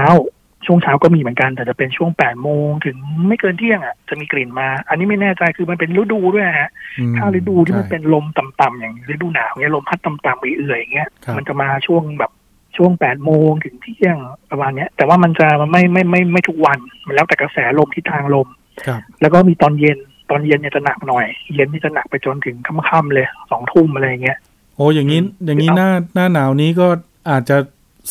[0.68, 2.96] ช่วงเช้าก็มีเหมือนกัน แต่จะเป็นช่วงแปดโมงถึง
[3.28, 12.30] ไม่เกินเที่ยงอะจะมีกลิ่นมา อันนี้ไม่แน่ใจคือมันเป็นฤดูด้วยฮะอืมถ้าฤดูที่มันใช่เป็นลมต่ำๆอย่างฤดูหนาวเงี้ยลมพัดต่ำๆเอื่อยๆอย่างเงี้ยครับมันจะมาช่วงแบบ
[12.76, 14.16] ช่วงแปดโมงถึงเที่ยง
[14.50, 18.48] ประมาณเนี้ย แต่ว่ามันจะไม่ไม่ไม่ไม่ทุกวัน มันแล้วแต่กระแสลมทิศทางลม
[18.86, 19.98] ครับแล้วก็มีตอนเย็น
[20.30, 24.38] ตอนเย็นเนี่ยจะหนักหน่อย เย็นนี่จะหนักไปจนถึงค่ำๆเลยสองทุ่มอะไรอย่างเงี้ย
[24.76, 26.88] โอ้อย่างนี้อืมอย่างนี้คือหน้าหน้าหนาวนี้ก็
[27.30, 27.56] อาจจะ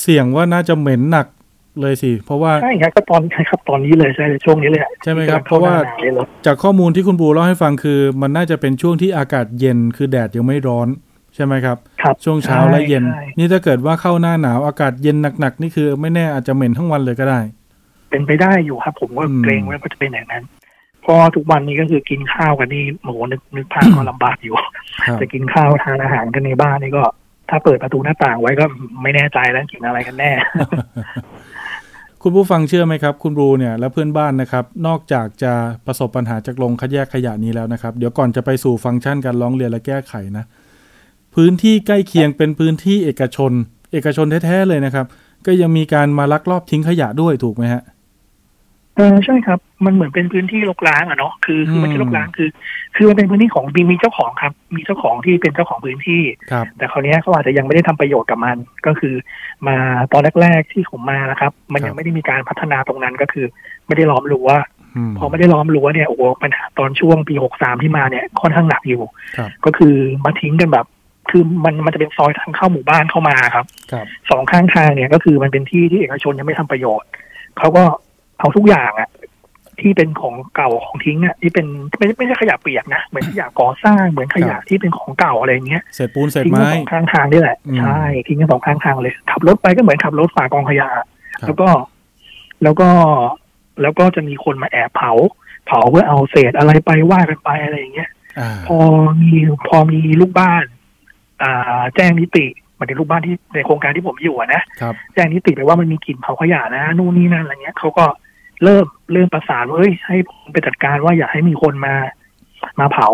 [0.02, 1.28] เสี่ยงว่าน่าจะเหม็นหนัก
[1.82, 10.88] เลยสิ เพราะว่าใช่ครับก็ตอนครับตอนนี้เลยใช่เลยช่วงนี้เลยอะใช่ไหมครับที่กำลังเพราะว่าข้หน้หนเลยเลยจากข้อมูลที่คุณบูเล่าให้ฟังคือ มันน่าจะเป็นช่วงที่อากาศเย็นคือแดดยังไม่ร้อน
[11.36, 17.40] ใช่ไหมครับครับ ช่วงเช้าและเย็นใช่นี่ถ้าเกิดว่าเข้าหน้าหนาวอากาศเย็นหนักๆนี่คือไม่แน่อาจจะเหม็นทั้งวันเลยก็ได้
[18.10, 20.44] เป็นไปได้อยู่ครับ ผมก็อืมเกรงว่าก็จะเป็นอย่างนั้น
[21.02, 24.56] เพอทุกวันนี้ก็คือกินข้าวกันนี่โอ้โหนึกนึกภาพก็ลำบากอยู่
[25.06, 27.04] ครับจะกินข้าวทานอาหารกันในบ้านนี่ก็
[27.50, 28.66] ถ้าเปิดประตูหน้าต่างไว้ก็
[29.02, 30.32] ไม่แน่ใจแล้วกินอะไรกันแน่
[32.23, 35.53] คุณผู้ฟังเชื่อไหมครับ คุณบูเนี่ยและเพื่อนบ้านนะครับ นอกจากจะ
[35.86, 40.45] ประสบปัญหาจากลงคัดแยกขยะนี้แล้วนะครับ เดี๋ยวก่อนจะไปสู่ฟังก์ชันการร้องเรียนและแก้ไขนะ
[41.36, 43.51] พื้นที่ใกล้เคียงเป็นพื้นที่เอกชน
[43.93, 45.06] เอกชนแท้ๆเลยนะครับ
[45.45, 47.82] ก็ยังมีการมาลักลอบทิ้งขยะด้วยถูกไหมฮะ
[48.98, 52.50] เออใช่ครับ มันเหมือนเป็นพื้นที่รกร้างอะเนาะคือคือมันไม่ใช่รกร้างคือ
[52.96, 59.16] คือมันเป็นพื้นที่ของมีมีเจ้าของครับ มีเจ้าของที่เป็นเจ้าของพื้นที่ครับแต่คราวเนี้ยเขาอาจจะยังไม่ได้ทำประโยชน์กับมัน ก็คือ
[59.68, 59.78] มา
[60.12, 63.46] ตอนแรก ๆที่ผมมานะครับ มันยังไม่ได้มีการพัฒนาตรงนั้นก็คือ
[63.88, 64.50] ไม่ได้ล้อมรั้ว
[64.96, 69.02] อืมพอไม่ได้ล้อมรั้วเนี่ยโอ้โหปัญหาตอนช่วงปีหกสามที่มาเนี่ยค่อนข้างหนักอยู่
[69.38, 70.86] ครับก็คือมาทิ้งกันแบบ
[71.32, 77.10] คือมันมันจะเป็นซอยทางเข้าหมู่บ้านเข้ามาครับครับสองข้างทางเนี่ยก็คือมันเป็นที่ที่เอกชนยังไม่ทำประโยชน์
[77.58, 77.84] เขาก็
[78.39, 79.10] เอาทุกอย่างอะ
[79.82, 91.08] ที่เป็นของเก่าของทิ้งอะที่เป็นไม่ไม่ใช่ขยะเปียกนะเหมือนขยะก่อสร้างเหมือนขยะที่เป็นของเก่าอะไรอย่างเงี้ยเศษปูนเศษทิ้งกัไม้นสองข้างทางนี่แหละอืมใช่ทิ้งกันสองข้างทางเลย ขับรถไปก็เหมือนขับรถฝ่ากองขยะครับ
[91.45, 91.69] แล้วก็
[92.63, 92.89] แล้วก็
[93.82, 95.12] แล้วก็จะมีคนมาแอบเผา
[95.67, 98.78] เผาเพื่อเอาเศษอะไรไปว่ากันไปอะไรอย่างเงี้ยอ่าพอ
[99.21, 99.32] มี
[99.67, 100.63] พอมีลูกบ้าน
[101.41, 102.45] อ่า แจ้งนิติ
[102.76, 108.06] หมายถึงลูกบ้านที่ในโครงการที่ผมอยู่อะนะครับแจ้งนิติไปว่ามันมีกลิ่นเผาขยะนะนู่นนี่นั่นอะไรเงี้ยเขาก็
[108.63, 111.93] เริ่มเริ่มประสานว่าเอ้ยให้ผมไปจัดการว่าอย่าให้มีคนมา
[112.80, 113.10] มาเผา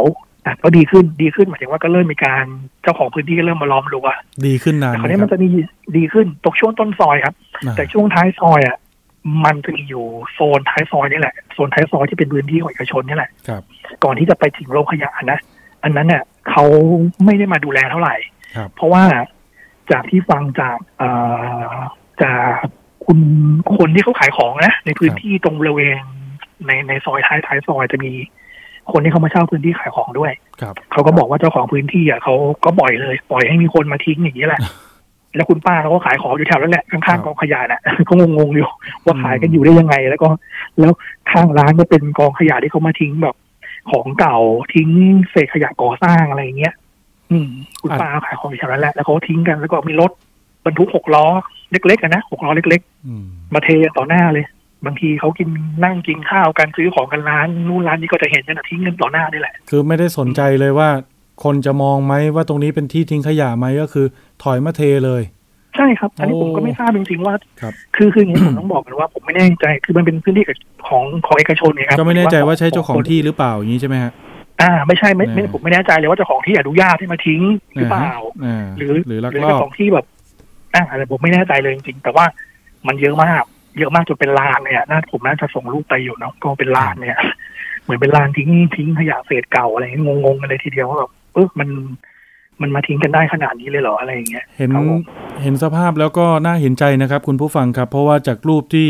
[0.45, 2.45] อะก็ดีขึ้นดีขึ้นหมายถึงว่าก็เริ่มมีการ
[2.81, 4.07] เจ้าของพื้นที่ก็เริ่มมาล้อมรั้ว
[4.47, 5.47] ดีขึ้นนานแต่ไหคมราวนี้คมัรันบจะมี
[5.97, 8.77] ดีขึ้นตกช่วงต้นซอยครับอ่าแต่ช่วงท้ายซอยอะ
[9.45, 13.61] มันจะมีอยู่โซนท้ายซอยนี่แหละโซนท้ายซอยที่เป็นพื้นที่ของเอกชนนี่แหละครับ
[14.03, 15.39] ก่อนที่จะไปถึงโรงขยะนะ
[15.83, 16.65] อันนั้นเนี่ยเขา
[17.25, 18.15] ไม่ได้มาดูแลเท่าไหร่
[18.55, 19.03] ครับเพราะว่า
[19.91, 21.09] จากที่ฟังจากเอ่
[21.73, 21.75] อ
[22.23, 22.57] จาก
[23.05, 23.19] คุณ
[23.77, 25.97] คนที่เขาขายของนะในพื้นที่ตรงบริเวณ
[26.65, 28.11] ในในซอยท้ายท้ายซอยจะมี
[28.91, 32.35] คนที่เขามาเช่าพื้นที่ขายของด้วยครับเขาก็บอกว่าเจ้าของพื้นที่อะเขา
[32.65, 34.61] ก็ปล่อยเลย ปล่อยให้มีคนมาทิ้งอย่างนี้แหละ
[35.35, 38.69] แล้วคุณป้าเขาก็ขายของอยู่แถวนั้นแหละข้างๆกองขยะน่ะก็งงๆอยู่
[39.05, 40.27] ว่าขายกันอยู่ได้ยังไง แล้วก็
[40.79, 40.91] แล้ว
[41.31, 43.35] ข้างร้านก็เป็นกองขยะที่เขามาทิ้งแบบ
[43.91, 44.37] ของเก่า
[44.73, 44.89] ทิ้ง
[45.31, 46.73] เศษขยะก่อสร้างอะไรอย่างเงี้ย
[47.31, 47.47] อืม
[47.81, 50.11] คุณป้าขายของอยู่แถวนั้นแหละแล้วเขาก็ทิ้งกันแล้วก็มีรถ
[50.65, 51.25] บรรทุกหกล้อ
[51.73, 54.45] เล็กๆอะนะหกล้อเล็กอืมๆมาเทต่อหน้าเลย
[54.85, 55.49] บางทีเขากิน
[55.83, 60.89] นั่งกินข้าวกันซื้อของกันร้านนู่นร้านนี้ก็จะเห็นกันอะทิ้งกันต่อหน้านี่แหละ คือไม่ได้สนใจเลยว่า
[61.43, 64.05] คนจะมองไหมว่าตรงนี้เป็นที่ทิ้งขยะไหมก็คือ
[64.43, 65.21] ถอยมาเทเลย
[65.75, 70.45] ใช่ครับ อันนี้โอ้ผมก็ไม่ทราบจริงๆว่าครับคือคืออย่างนี้ผมต้องบอกกันว่าผมไม่แน่ใจ คือมันเป็นพื้นที่
[70.87, 74.11] ของของเอกชนเนี่ยครับ ก็ไม่แน่ใจว่าใช่เจ้าของที่หรือเปล่าอย่างนี้ใช่ไหมฮะ
[74.61, 77.41] อ่า ไม่ใช่ไม่ไม่อ่าผมไม่แน่ใจเลยว่าเจ้าของที่อนุญาตให้มาทิ้ง
[77.75, 78.09] หรือเปล่า
[78.45, 80.05] อ่าหรือหรือลักหรือลอเจ้าบของที่แบบ
[80.73, 82.25] อ่าอะไรผมไม่แน่ใจเลยจริงๆ แต่ว่า
[82.87, 83.43] มันเยอะมาก
[83.79, 87.19] เยอะมากจนเป็นลานเนี่ยน่าผมน่าจะส่งรูปไปอยู่เนาะก็เป็นลานเนี่ย
[87.83, 91.69] เหมือนเป็นลานทิ้งทิ้งขยะเศษเก่าอะไรเงี้ยงงๆกันเลยทีเดียวว่าแบบเออมัน
[92.61, 95.01] มันมาทิ้งกันได้ขนาดนี้เลยเหรออะไรอย่างเงี้ยเห็นครับผม
[95.41, 98.89] เห็นสภาพแล้วก็น่าเห็นใจนะครับ คุณผู้ฟังครับ เพราะว่าจากรูปที่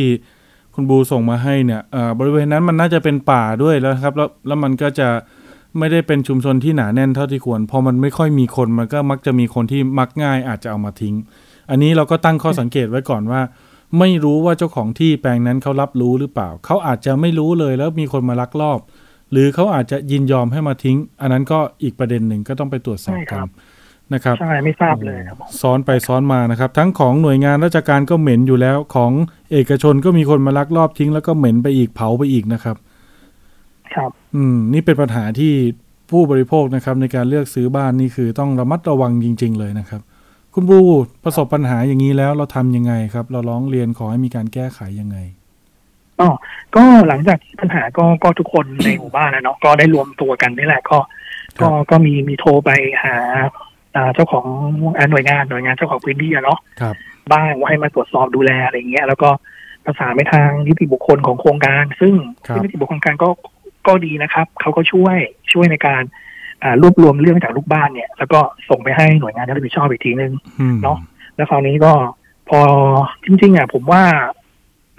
[0.76, 5.10] คุณบูส่งมาให้เนี่ยเอ่อบริเวณนั้นมันน่าจะเป็นป่าด้วยแล้วครับ แล้วแล้วมันก็จะ
[5.80, 11.16] ไม่ได้เป็นชุมชนที่หนาแน่นเท่าที่ควร พอมันไม่ค่อยมีคนมันก็มักจะมีคนที่มักง่ายอาจจะเอามาทิ้ง
[11.70, 13.42] อันนี้เราก็ตั้งข้อสังเกตไว้ก่อนว่า
[14.00, 18.80] ไม่รู้ว่าเจ้าของที่แปลงนั้นเขารับรู้หรือเปล่า เขาอาจจะไม่รู้เลยแล้วมีคนมาลักลอบ
[19.32, 23.50] หรือเขาอาจจะยินยอมให้มาทิ้ง อันนั้นก็อีกประเด็นหนึ่งก็ต้องไปตรวจสอบใช่กัคนรับ
[24.14, 29.12] นะครับใช่ไม่ทราบเลยครับผมซ้อนไปซ้อนมานะครับ ทั้งของหน่วยงานราชการก็เหม็นอยู่แล้ว ของ
[29.52, 32.76] เอกชนก็มีคนมาลักลอบทิ้ง แล้วก็เหม็นไปอีกเผาไปอีกนะครับ
[33.96, 35.54] ครับ อืม นี่เป็นปัญหาที่
[36.12, 40.02] ผู้บริโภคนะครับ ในการเลือกซื้อบ้านนี่คือต้องระมัดระวังจริง ๆ เลยนะครับ
[40.54, 40.80] คุณบู
[41.24, 45.18] ประสบปัญหาอย่างนี้แล้วเราทำยังไงครับ เราร้องเรียนขอให้มีการแก้ไขยังไง
[46.20, 46.30] อ๋อ
[46.76, 50.98] ก็หลังจากที่ปัญหาก็ก็ทุกคนในหมู่บ้านนะเนาะก็ได้รวมตัวกันนี่แหละก็
[51.60, 52.72] ครับก็ก็มีมีโทรไป
[53.04, 53.16] หา
[53.96, 54.46] อ่าเจ้าของ
[54.98, 56.96] อ่าหน่วยงานหน่วยงานเจ้าของพื้นที่อะเนาะครับ
[57.34, 59.30] บ้างว่าให้มาตรวจสอบดูแลอะไรอย่างเงี้ย แล้วก็
[59.86, 62.14] ประสานไปทางนิติบุคคลของโครงการ ซึ่ง
[62.48, 63.30] ครับซึ่งนิติบุคคลโครงการก็
[63.88, 65.18] ก็ดีนะครับเขาก็ช่วย
[65.54, 66.33] ช่วยในการอ่า
[66.82, 70.98] รวบรวมเรื่องจากลูกบ้านเนี่ย แล้วก็ส่งไปให้หน่วยงานที่รับผิดชอบอีกทีนึงอืมเนาะ
[71.36, 71.94] แล้วคราวนี้ก็
[72.50, 72.60] พอ
[73.26, 74.04] จริงๆอะผมว่า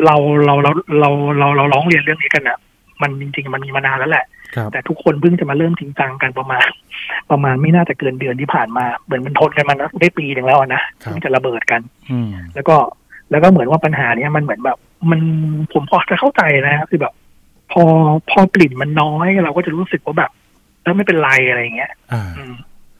[0.04, 2.58] เราเราเราเราเราเราร้องเรียนเรื่องนี้กันอะ
[3.02, 4.24] มันจริงๆมันมีมานานแล้วแหละ
[4.54, 6.68] ครับแต่ทุกคนเพิ่งจะมาเริ่มจริงจังกันประมาณ
[7.30, 12.76] ประมาณไม่น่าจะเกินเดือนที่ผ่านมาเหมือนมันทนกันมานะได้ปีหนึ่งแล้วอะนะเพิ่งจะระเบิดกันอืมแล้วก็
[13.30, 14.78] แล้วก็เหมือนว่าปัญหาเนี้ยมันเหมือนแบบ
[15.10, 15.20] มัน
[15.72, 17.12] ผมพอจะเข้าใจนะคือแบบ
[17.72, 17.82] พอ
[18.30, 20.30] พอกลิ่นมันน้อยเราก็จะรู้สึกว่าแบบ
[20.84, 22.54] แล้วไม่เป็นไรอะไรอย่างเงี้ยอ่าอืม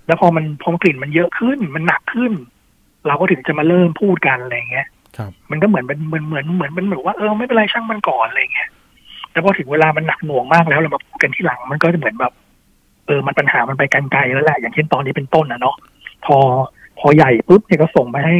[0.07, 2.33] แล้วพอมันพอกลิ่นมันเยอะขึ้น มันหนักขึ้น
[3.07, 8.69] เราก็ถึงจะมาเริ่มพูดกันอะไรอย่างเงี้ยครับมันก็เหมือนเป็นเหมือนเหมือนเหมือนเป็นแบบว่าเออไม่เป็นไรช่างมันก่อนอะไรอย่างเงี้ย
[9.31, 12.33] แต่พอถึงเวลามันหนักหน่วงมากแล้วเรามาพูดกันที่หลัง มันก็จะเหมือนแบบ
[13.07, 15.77] เออมันปัญหามันไปกันไกลแล้วแหละอย่างเช่นตอนนี้เป็นต้นนะเนาะ
[16.27, 16.37] พอ
[16.99, 18.39] พอใหญ่ปุ๊บเนี่ยก็ส่งไปให้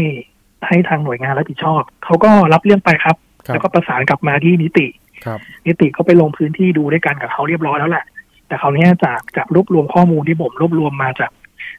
[0.69, 4.87] ให้ทางหน่วยงานรับผิดชอบเขาก็รับเรื่องไปครับครับแล้วก็ประสานกลับมาที่นิติ
[5.25, 8.05] ครับนิติเขาไปลงพื้นที่ดูด้วยกันกับเขาเรียบร้อยแล้วแหละ
[8.49, 11.31] แต่คราวเนี้ยจากจากรวบรวมข้อมูลที่ผมรวบรวมมาจาก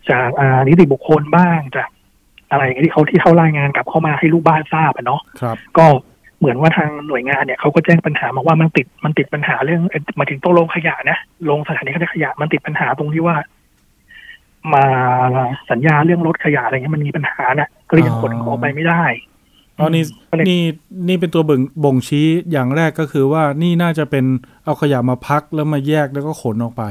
[0.09, 1.89] จากอ่านิติบุคคลบ้างจาก
[2.51, 5.85] อะไรอย่างเงี้ยที่เขาที่เขารายงานกลับเข้ามาให้ลูกบ้านทราบอะเนาะครับก็
[6.39, 13.35] เหมือนว่าทางหน่วยงานเนี่ยเขาก็แจ้งปัญหามาว่ามันติดมันติดปัญหาเรื่องเอ่อมาถึงโต๊ะโรงขยะนะโรงสถานีคัดแยกขยะมันติดปัญหาตรงที่ว่า
[14.73, 14.85] มา
[15.71, 19.03] สัญญาเรื่องรถขยะอะไรเงี้ยมันมีปัญหาน่ะก็เลยยังขนของออกไปไม่ได้
[19.79, 20.61] อ๋อนี่ก็เลยนี่
[21.07, 24.25] นี่เป็นตัวบ่งบ่งชี้อย่างแรกก็คือว่านี่น่าจะเป็น
[24.65, 26.83] เอาขยะมาพักแล้วมาแยกแล้วก็ขนออกไป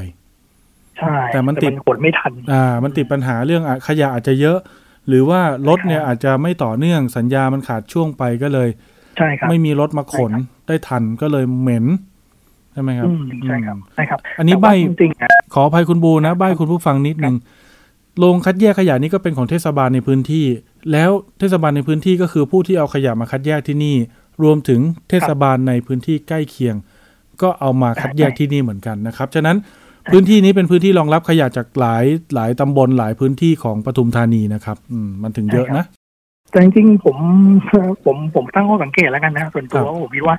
[0.98, 4.58] ใช่ แต่มันติดขนไม่ทัน อ่า มันติดปัญหาเรื่องอะขยะอาจจะเยอะ
[5.08, 8.68] หรือว่ารถเนี่ยอาจจะไม่ต่อเนื่องสัญญามันขาดช่วงไปก็เลย
[9.18, 10.32] ใช่ครับ ไม่มีรถมาขน
[10.66, 11.86] ได้ทันก็เลยเหม็น
[12.72, 17.36] ใช่ไหมครับอืมใช่ครับอืมใช่ครับ อันนี้แต่ใบว่าจริงๆอะขออภัยคุณบูนะใบคุณผู้ฟังนิดนึง
[18.18, 20.44] โรงคัดแยกขยะนี่ก็เป็นของเทศบาลในพื้นที่
[20.92, 23.96] แล้วเทศบาลในพื้นที่ก็คือผู้ที่เอาขยะมาคัดแยกที่นี่
[24.42, 26.76] รวมถึงเทศบาลในพื้นที่ใกล้เคียง
[27.42, 29.56] ก็เอามาคัดแยกที่นี่เหมือนกันนะครับ ฉะนั้น
[30.12, 35.84] พื้นที่นี้เป็นพื้นที่รองรับขยะจากหลายหลายตำบลหลายพื้นที่ของปทุมธานีนะครับ อืมมันถึงเยอะนะ
[36.50, 37.16] แต่จริงๆผม
[38.04, 40.36] ผมผมตั้งข้อสังเกตแล้วกันนะส่วนตัวครับว่าผมคิดว่า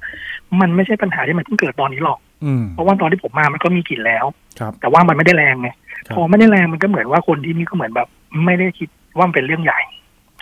[0.62, 4.26] มันไม่ใช่ปัญหาที่มันเพิ่งเกิดตอนนี้หรอกอืมเพราะว่าตอนที่ผมมามันก็มีกลิ่นแล้ว
[4.60, 5.70] ครับแต่ว่ามันไม่ได้แรงไง
[6.08, 8.08] ครับพอไม่ได้แรงมันก็เหมือนว่าคนที่นี่ก็เหมือนแบบ
[8.46, 9.80] ไม่ได้คิดว่ามันเป็นเรื่องใหญ่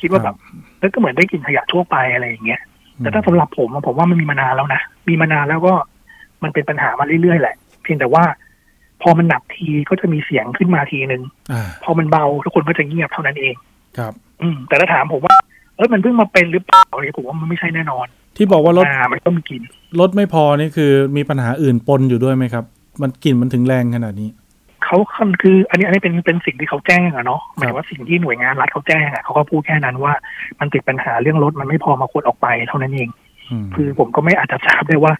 [0.04, 0.36] คิดว่าแบบ
[0.80, 2.62] แล้วก็เหมือนได้กลินขยะทั่วไปอะไรอย่างเงี้ย
[3.00, 5.74] แต่ถ้าสำหรับผมอะผมว่ามันมีมานานแล้วนะมีมานานแล้วก็
[6.44, 8.24] มันเป็นปัญหามาเรื่อยๆแหละ เพียงแต่ว่า
[9.02, 13.56] พอมันหนักทีก็จะมีเสียงขึ้นมาทีนึงอ่าพอมันเบาทุกคนก็จะเงียบเท่านั้นเอง
[13.98, 15.36] ครับ อืม แต่ถ้าถามผมว่า
[15.76, 19.62] เออมันเพิ่งมาเป็นหรือเปล่าอะไรผมว่ามันไม่ใช่แน่นอน ที่บอกว่ารถอ่ามันก็มีกลิ่น
[20.00, 22.63] รถไม่พอนี่คือมีปัญหาอื่นปนอยู่ด้วยไหมครับ
[23.02, 24.30] มันกลิ่นมันถึงแรงขนาดนี้
[24.93, 30.13] เขาคือ อันนี้อันนี้เป็นเป็นสิ่งที่เขาแจ้งอะเนาะหมายถึงว่าสิ่งที่หน่วยงานรัฐเขาแจ้งอะเขาก็พูดแค่นั้นว่า
[30.60, 33.10] มันติดปัญหาเรื่องรถมันไม่พอมาขนออกไปเท่านั้นเอง
[33.51, 35.13] อืมคือผมก็ไม่อาจจะทราบได้ว่า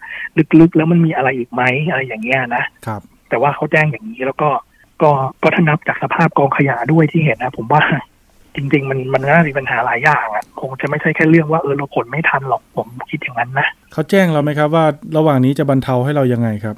[0.60, 4.48] ลึกๆ แล้วมันมีอะไรอีกไหมอะไรอย่างเงี้ยนะครับ แต่ว่าเขาแจ้งอย่างนี้แล้วก็
[5.02, 5.10] ก็
[5.42, 7.82] ก็ถ้านับจากสภาพกองขยะด้วยที่เห็นนะ ผมว่า
[8.56, 14.84] จริง ๆ มันมันน่าจะมีปัญหาหลายอย่างอะคงจะไม่ใช่แค่เรื่องว่าเออเราขนไม่ทันหรอกผมคิดอย่างนั้นนะเขาแจ้งเราไหมครับว่า
[15.16, 16.76] ระหว่างนี้จะบรรเทาให้เรายังไงครับ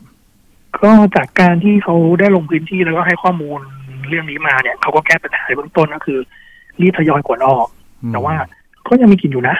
[0.83, 3.61] ก็จากการที่เขาได้ลงพื้นที่แล้วก็ให้ข้อมูล
[4.09, 6.19] เรื่องนี้มาเนี่ยเขาก็แก้ปัญหาในเบื้องต้นก็คือ
[6.81, 7.67] รีบทยอยขนออก
[8.03, 8.35] อืมแต่ว่า
[8.89, 9.57] ก็ยังมีกลิ่นอยู่นะ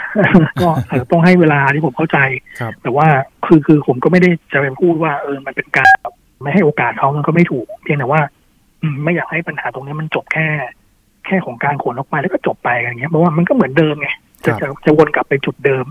[0.63, 2.19] ก็อาจจะต้องให้เวลาที่ผมเข้าใจ
[2.61, 3.07] ครับแต่ว่า
[3.47, 8.21] คือคือผมก็ไม่ได้จะไปพูดว่า เออมันเป็นการแบบไม่ให้โอกาสเขามันก็ไม่ถูก เพียงแต่ว่า
[8.83, 10.47] อืมไม่อยากให้ปัญหาตรงนี้มันจบแค่
[11.27, 14.09] แค่ของการขนออกไปแล้วก็จบไปอย่างเงี้ยเพราะว่ามันก็เหมือนเดิมไง
[14.45, 15.85] จะจะจะวนกลับไปจุดเดิม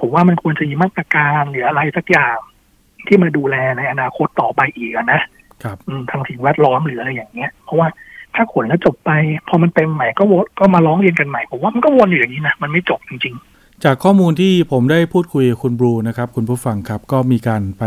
[0.00, 2.36] ผมว่ามันควรจะมีมาตรการหรืออะไรสักอย่าง
[3.08, 5.20] ที่มาดูแลในอนาคตต่อไปอีกอะนะ
[5.64, 7.88] ครับอืมทางสิ่งแวดล้อมหรืออะไรอย่างเงี้ย เพราะว่า
[8.34, 9.10] ถ้าขนแล้วจบไป
[9.48, 17.84] พอมันเต็มใหม่ก็วนก็มาร้องเรียนกันใหม่ผมว่ามันก็วนอยู่อย่างนี้นะมันไม่จบจริง ๆ จากข้อมูลที่ผมได้พูดคุยกับคุณบรูนะครับ คุณผู้ฟังครับก็มีการไป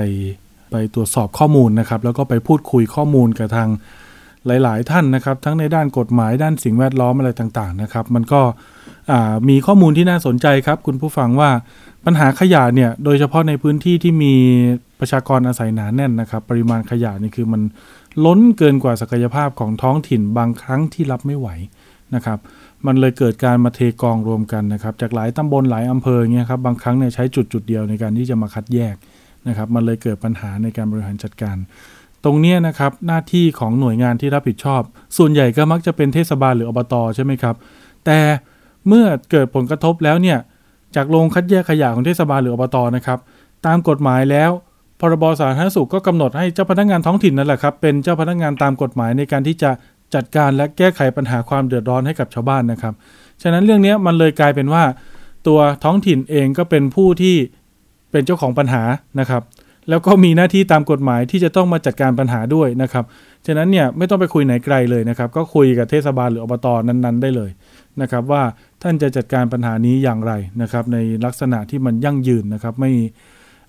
[0.72, 3.70] ไปตรวจสอบข้อมูลนะครับ แล้วก็ไปพูดคุยข้อมูลกับทาง
[4.48, 8.42] หลาย ๆ ท่านนะครับ ทั้งในด้านกฎหมายด้านสิ่งแวดล้อมอะไรต่าง ๆ นะครับ มันก็
[9.12, 11.50] อ่ามีข้อมูลที่น่าสนใจครับ คุณผู้ฟังว่า
[12.06, 14.34] ปัญหาขยะเนี่ยโดยเฉพาะในพื้นที่ที่มี
[15.00, 17.62] ประชากรอาศัยหนาแน่นนะครับ ปริมาณขยะนี่คือมัน
[18.26, 21.48] ล้นเกินกว่าศักยภาพของท้องถิ่นบางครั้งที่รับไม่ไหว
[22.16, 22.40] นะครับ
[22.86, 28.96] มันเลยเกิดการมาเทกองรวมกันนะครับ จากหลายตำบลหลายอำเภอเงี้ยครับบางครั้งเนี่ยใช้จุดจุดเดียวในการที่จะมาคัดแยก
[29.48, 31.58] นะครับ มันเลยเกิดปัญหาในการบริหารจัดการ
[32.24, 34.82] ตรงนี้นะครับหน้าที่ของหน่วยงานที่รับผิดชอบ
[35.18, 37.56] ส่วนใหญ่ก็มักจะเป็นเทศบาลหรืออบตใช่ไหมครับ
[38.06, 38.20] แต่
[38.88, 40.38] เมื่อเกิดผลกระทบแล้วเนี่ย
[40.95, 43.19] จากโรงคัดแยกขยะของเทศบาลหรืออบตนะครับ
[43.65, 44.52] ตามกฎหมายแล้ว
[44.99, 49.71] พรบสาธารณสุขก็กำหนดให้เจ้าพนักงานท้องถิ่นนั่นแหละครับ เป็นเจ้าพนักงานตามกฎหมายในการที่จะ
[50.15, 52.93] จัดการและแก้ไขปัญหาความเดือดร้อนให้กับชาวบ้านนะครับ
[53.41, 54.84] ฉะนั้นเรื่องนี้มันเลยกลายเป็นว่า
[55.47, 57.36] ตัวท้องถิ่นเองก็เป็นผู้ที่
[58.12, 58.84] เป็นเจ้าของปัญหา
[59.19, 59.41] นะครับ
[59.89, 63.06] แล้วก็มีหน้าที่ตามกฎหมายที่จะต้องมาจัดการปัญหาด้วยนะครับ
[63.45, 67.49] ฉะนั้นเนี่ยไม่ต้องไปคุยไหนไกลเลยนะครับ ก็คุยกับเทศบาลหรืออบตนั้น ๆ ได้เลย
[68.02, 68.43] นะครับว่า
[68.84, 72.91] ท่านจะจัดการปัญหานี้อย่างไรนะครับ ในลักษณะที่มันยั่งยืนนะครับไม่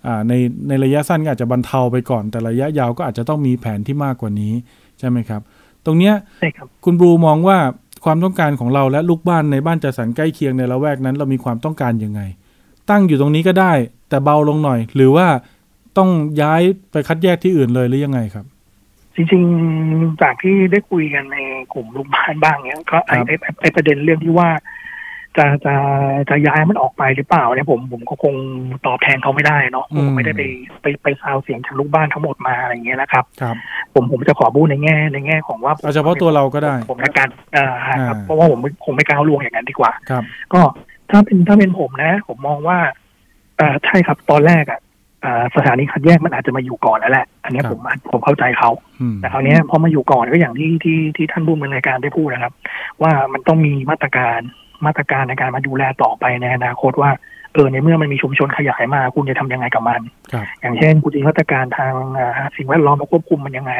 [0.06, 0.32] อ่าใน
[0.68, 4.52] ในระยะสั้นก็อาจจะบรรเทาไปก่อน แต่ระยะยาวก็อาจจะต้องมีแผนที่มากกว่านี้
[4.98, 5.40] ใช่ไหมครับ
[5.86, 7.58] ตรงเนี้ยใช่ครับคุณบรูมองว่า
[8.04, 12.20] ความต้องการของเราและลูกบ้านในบ้านจัดสรรใกล้เคียงในละแวกนั้น เรามีความต้องการยังไง
[12.90, 13.72] ตั้งอยู่ตรงนี้ก็ได้
[14.08, 15.26] แต่เบาลงหน่อย หรือว่า
[15.98, 16.10] ต้อง
[16.42, 18.46] ย้ายไปคัดแยกที่อื่นเลยหรือยังไงครับ
[19.16, 21.38] จริงๆ จากที่ได้คุยกันใน
[21.72, 24.48] กลุ่มลูกบ้านบ้างเนี้ยก็ไอ้ครับไอ้ไอ้ไอ้ประเด็นเรื่องที่ว่า
[25.38, 25.74] จะจะ
[26.30, 28.34] จะย้ายมันออกไปหรือเปล่าเนี่ยผมผมก็คง
[28.86, 30.42] ตอบแทนเขาไม่ได้เนาะผมไม่ได้ไป
[30.82, 33.56] ไปไปซาวเสียงจากลูกบ้านทั้งหมดมาอะไรอย่างเงี้ยนะครับ ครับ
[33.94, 40.60] ผมผมจะขอพูดในแง่ในแง่ของว่าเอาเฉพาะตัวเราก็ได้ ผมในการอ่าครับอ่าเพราะว่าผมคงไม่กล้าวลวงอย่างนั้นดีกว่า ครับ ก็
[41.10, 42.78] ถ้าเป็นถ้าเป็นผมนะ ผมมองว่า
[43.60, 44.89] อ่าใช่ครับตอนแรกอะอ่า
[45.56, 47.80] สถานีคัดแยกมันอาจจะมาอยู่ก่อนแล้วแหละ อันเนี้ยครับผม
[48.12, 52.52] ผมเข้าใจเขาอืมแต่คราวเนี้ยพอมาอยู่ก่อนก็อย่างที่ที่ที่ท่านผู้บริหารการได้พูดนะครับ
[53.02, 54.40] ว่ามันต้องมีมาตรการ
[54.86, 57.10] มาตรการในการมาดูแลต่อไปในอนาคตว่า
[57.54, 60.00] เออในเมื่อมันมีชุมชนขยายมา คุณจะทำยังไงกับมัน
[60.32, 63.74] ครับอย่างเช่นคุณจะมีมาตรการทางอ่าสิ่งแวดล้อมมาควบคุมมันยังไง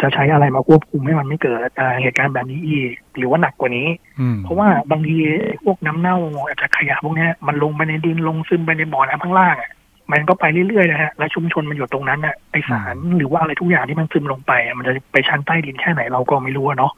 [0.00, 3.88] จะใช้อะไรมาควบคุมให้มันไม่เกิดอ่าเหตุการณ์แบบนี้อีก หรือว่าหนักกว่านี้
[4.20, 5.16] อืมเพราะว่าบางที
[5.64, 6.16] พวกน้ำเน่า
[6.60, 9.70] จากขยะพวกเนี้ยมันลงไปในดินลงซึมไปในบ่อน้ำข้างล่างอะ
[10.12, 16.92] มันก็ไปเรื่อยๆนะฮะและชุมชนมันอยู่ตรงนั้นอะไอสารหรือว่าอะไรทุกอย่างที่มันซึมลงไปอะมันจะไปชั้นใต้ดินแค่ไหนเราก็ไม่รู้อะเนาะ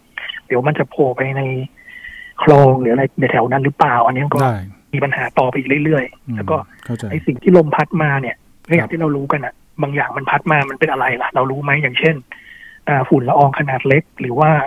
[0.46, 1.42] เดี๋ยวมันจะโผล่ไปใน
[2.42, 4.56] คลองหรืออะไรในแถวนั้นหรือเปล่า อันนี้ก็ได้
[4.94, 8.36] มีปัญหาต่อไปอีกเรื่อยอืมๆแล้วก็เข้าใจไอสิ่งที่ลมพัดมาเนี่ย
[8.68, 12.14] ก็อย่าครังบที่เรารู้กันอะบางอย่างมันพัดมามันเป็นอะไรล่ะ เรารู้ไหมอย่างเช่น
[12.88, 14.66] อ่าฝุ่นละอองขนาดเล็ก หรือว่าอ่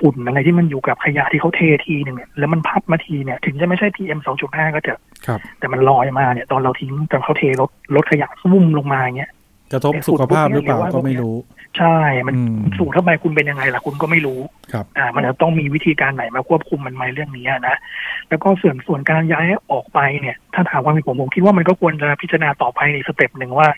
[0.00, 9.30] ฝุ่นอะไรที่มันอยู่กับขยะที่เขาเททีหนึ่งเนี่ยแล้วมันพัดมาทีเนี่ยถึงจะไม่ใช่ PM 2.5 ก็เถอะครับแต่มันลอยมาเนี่ย ตอนเราทิ้งตอนเขาเทรถรถขยะฟุ้มลงมาเงี้ย
[9.72, 11.36] กระทบสุขภาพหรือเปล่าก็ไม่รู้
[11.78, 14.40] ใช่ มันอืมสูงเข้าไปคุณเป็นยังไงล่ะคุณก็ไม่รู้
[14.72, 17.76] ครับอ่า มันจะต้องมีวิธีการไหนมาควบคุมมันไหมเรื่องนี้อะนะ
[18.28, 23.68] แล้วก็ส่วนส่วนการย้ายออกไปเนี่ย ถ้าถามความเห็นผมผมคิดว่ามันก็ควรจะพิจารณาต่อไปในสเต็ปหนึ่งว่า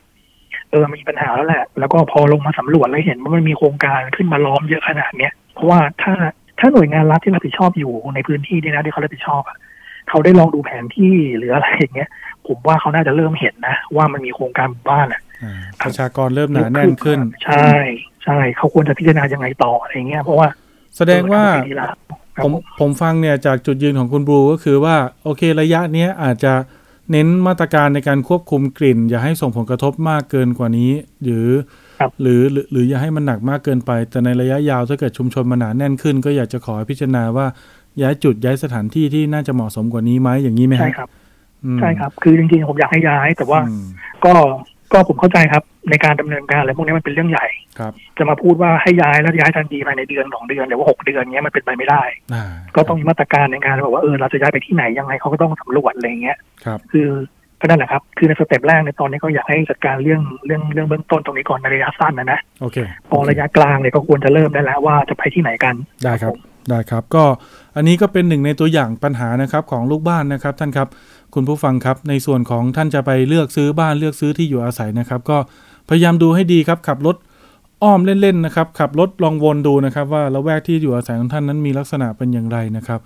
[0.73, 6.15] เออมีปัญหาแล้วแหละ แล้วก็พอลงมาสำรวจแล้วเห็นว่ามันมีโครงการขึ้นมาล้อมเยอะขนาดเนี้ยเพราะว่าถ้า
[6.61, 9.57] ถ้าหน่วยงานรัฐที่รับผิดชอบอยู่ในพื้นที่เนี่ยนะที่เขารับผิดชอบอะ
[10.09, 12.11] เขาได้ลองดูแผนที่หรืออะไรอย่างเงี้ย
[12.47, 17.69] ผมว่าเขาน่าจะเริ่มเห็นนะ ว่ามันมีโครงการหมู่บ้านอะอ่าประชากรเริ่มหนาแน่นขึ้น ใช่
[18.25, 20.49] ใช่เขาควรจะพิจารณายังไงต่ออะไรเงี้ยเพราะว่า
[20.97, 21.99] แสดงว่าเออทำไปดีละครับ
[22.45, 26.53] ผมผมฟังเนี่ยจากจุดยืนของคุณบลูก็คือว่า โอเคระยะเนี้ยอาจจะ
[27.11, 30.91] เน้นมาตรการในการควบคุมกลิ่น อย่าให้ส่งผลกระทบมากเกินกว่านี้
[31.25, 31.49] หรือ
[32.01, 37.47] ครับหรือหรือหรืออย่าให้มันหนักมากเกินไป แต่ในระยะยาวถ้าเกิดชุมชนมันหนาแน่นขึ้น ก็อยากจะขอให้พิจารณาว่า
[38.03, 41.09] ย้ายจุดย้ายสถานที่ที่น่าจะเหมาะสมกว่านี้ไหมอย่างนี้ไหมฮะใช่ครับ
[41.65, 43.85] อืมใช่ครับ คือจริงๆผมอยากให้ย้ายแต่ว่าอืม
[44.25, 44.33] ก็
[44.93, 47.47] ก็ผมเข้าใจครับ ในการดำเนินการอะไรพวกนี้มันเป็นเรื่องใหญ่
[47.79, 52.03] ครับจะมาพูดว่าให้ย้ายแล้วย้ายทันทีภายในเดือนสองเดือนหรือว่าหกเดือนเงี้ยมันเป็นไปไม่ได้
[52.35, 52.45] อ่า
[52.77, 57.09] ก็ต้องมีมาตรการในการบอกว่าเออเราจะย้ายไปที่ไหนยังไงเขาก็ต้องสำรวจอะไรเงี้ยครับคือ
[57.61, 62.79] ก็นั่นแหละครับ คือในสเต็ปแรกในตอนนี้ก็อยากให้จัดการเรื่องเรื่องเรื่องเบื้องต้นตรงนี้ก่อนในระยะสั้นนะนะโอเค
[63.11, 66.33] พอระยะกลางเนี่ยก็ควรจะเริ่มได้แล้วว่าจะไปที่ไหนกันได้ครับ
[66.71, 67.25] ได้ครับก็
[67.77, 70.89] อันนี้ก็เป็นหนึ่งในตัวอย่างปัญหานะครับของลูกบ้านนะครับท่านครับ
[71.35, 75.39] คุณผู้ฟังครับในส่วนของท่านจะไปเลือกซื้อบ้านเลือกซื้อที่อยู่อาศัยนะครับ ก็
[75.89, 77.17] พยายามดูให้ดีครับ ขับรถ
[77.83, 83.01] อ้อมเล่นๆนะครับ ขับรถลองวนดูนะครับ ว่าละแวกที่อยู่อาศัยของท่านนั้นมีลักษณะเป็นอย่างไรนะครับ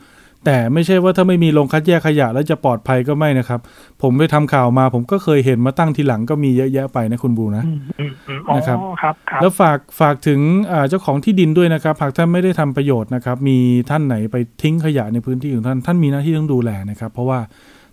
[0.45, 3.61] แต่ไม่ใช่ว่าถ้าไม่มีโรงคัดแยกขยะแล้วจะปลอดภัยก็ไม่นะครับ
[4.03, 10.41] ผมไปทำข่าวมา ผมก็เคยเห็นมาตั้งทีหลังก็มีเยอะแยะไปนะคุณบูนะอืมอืมอืมอ๋อนะครับครับครับแล้วฝากฝากถึง
[10.73, 13.59] อ่าเจ้าของที่ดินด้วยนะครับหากท่านไม่ได้ทำประโยชน์นะครับ มี
[13.91, 17.39] ท่านไหนไปทิ้งขยะในพื้นที่ของท่านท่านมีหน้าที่ต้องดูแลนะครับ เพราะว่า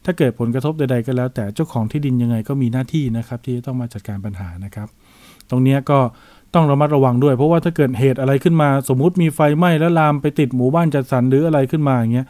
[0.06, 4.88] ถ้าเกิดผลกระทบใดๆก็แล้ว แต่เจ้าของที่ดินยังไงก็มีหน้าที่นะครับ ที่จะต้องมาจัดการปัญหานะครับ
[5.50, 6.00] ตรงนี้ก็
[6.54, 12.28] ต้องระมัดระวังด้วย เพราะว่าถ้าเกิดเหตุอะไรขึ้นมา สมมุติมีไฟไหม้แล้วลามไปติดหมู่บ้านจัดสรรหรืออะไรขึ้นมาอย่างเงี้ย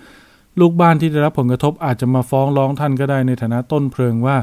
[0.59, 4.38] ลูกบ้านที่ได้รับผลกระทบอาจจะมาฟ้องร้องท่านก็ได้ในฐานะต้นเพลิงว่า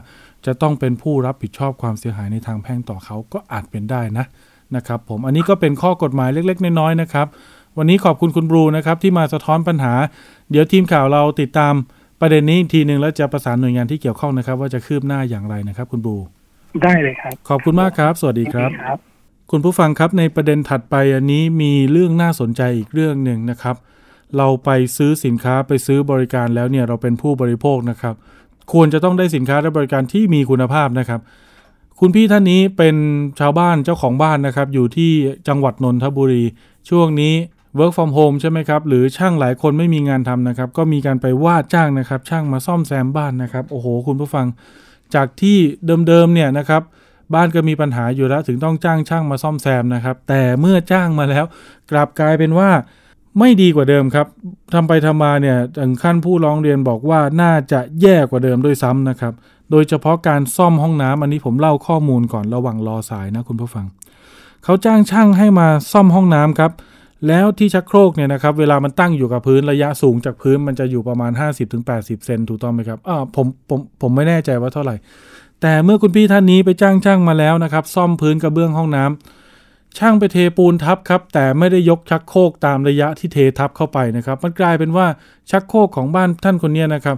[0.47, 4.25] จะต้องเป็นผู้รับผิดชอบความเสียหายในทางแพ่งต่อเขาก็อาจเป็นได้นะ
[4.77, 7.27] นะครับผมอันนี้ก็เป็นข้อกฎหมายเล็ก ๆ น้อยๆนะครับ
[7.79, 9.95] วันนี้ขอบคุณคุณบรูนะครับที่มาสะท้อนปัญหา
[10.51, 11.75] เดี๋ยวทีมข่าวเราติดตาม
[12.21, 16.17] ประเด็นนี้อีกทีหนึ่งแล้วจะประสานหน่วยงานที่เกี่ยวข้องนะครับ ว่าจะคืบหน้าอย่างไรนะครับ คุณบรู
[16.83, 18.99] ได้เลยครับ ขอบคุณมากครับ สวัสดีครับครับ
[19.51, 23.77] คุณผู้ฟังครับในประเด็นถัดไปอันนี้มีเรื่องน่าสนใจอีกเรื่องหนึ่งนะครับ
[24.37, 28.15] เราไปซื้อสินค้าไปซื้อบริการแล้วเนี่ยเราเป็นผู้บริโภคนะครับ
[28.73, 31.21] ควรจะต้องได้สินค้าและบริการที่มีคุณภาพนะครับ
[32.01, 32.97] คุณพี่ท่านนี้เป็น
[33.41, 35.11] ชาวบ้านเจ้าของบ้านนะครับ อยู่ที่
[35.49, 36.45] จังหวัดนนทบุรี
[36.91, 37.35] ช่วงนี้
[37.79, 44.47] work from home ใช่ไหมครับ หรือช่างหลายคนไม่มีงานทำนะครับ ก็มีการไปว่าจ้างนะครับ ช่างมาซ่อมแซมบ้านนะครับ โอ้โห คุณผู้ฟัง
[45.15, 45.59] จากที่
[46.09, 46.83] เดิมๆเนี่ยนะครับ
[47.35, 51.45] บ้านก็มีปัญหาอยู่แล้ว ถึงต้องจ้างช่างมาซ่อมแซมนะครับ แต่เมื่อจ้างมาแล้ว
[51.91, 52.71] กลับกลายเป็นว่า
[53.39, 54.27] ไม่ดีกว่าเดิมครับ
[54.75, 59.33] ทำไปทำมาเนี่ยถึงขั้นผู้ร้องเรียนบอกว่าน่าจะแย่กว่าเดิมด้วยซ้ำนะครับ
[59.71, 63.87] โดยเฉพาะการซ่อมห้องน้ำอันนี้ผมเล่าข้อมูลก่อนระหว่างรอสายนะคุณผู้ฟัง
[64.65, 66.71] เขาจ้างช่างให้มาซ่อมห้องน้ำครับ
[67.29, 71.33] แล้วที่ชักโครกเนี่ยนะครับ เวลามันตั้งอยู่กับพื้นระยะสูงจากพื้นมันจะอยู่ประมาณ
[71.79, 74.97] 50-80 เซนถูกต้องไหมครับอ่าผมผมผมไม่แน่ใจว่าเท่าไหร่
[75.61, 85.07] แต่เมื่อคุณพี่ท่านนี้ไปจ้างช่างมาแล้วนะครับ ซ่อมพื้นกระเบื้องห้องน้ำช่างไปเทปูนทับครับ แต่ไม่ได้ยกชักโครกตามระยะที่เททับเข้าไปนะครับ มันกลายเป็นว่า
[85.51, 87.17] ชักโครกของบ้านท่านคนนี้นะครับ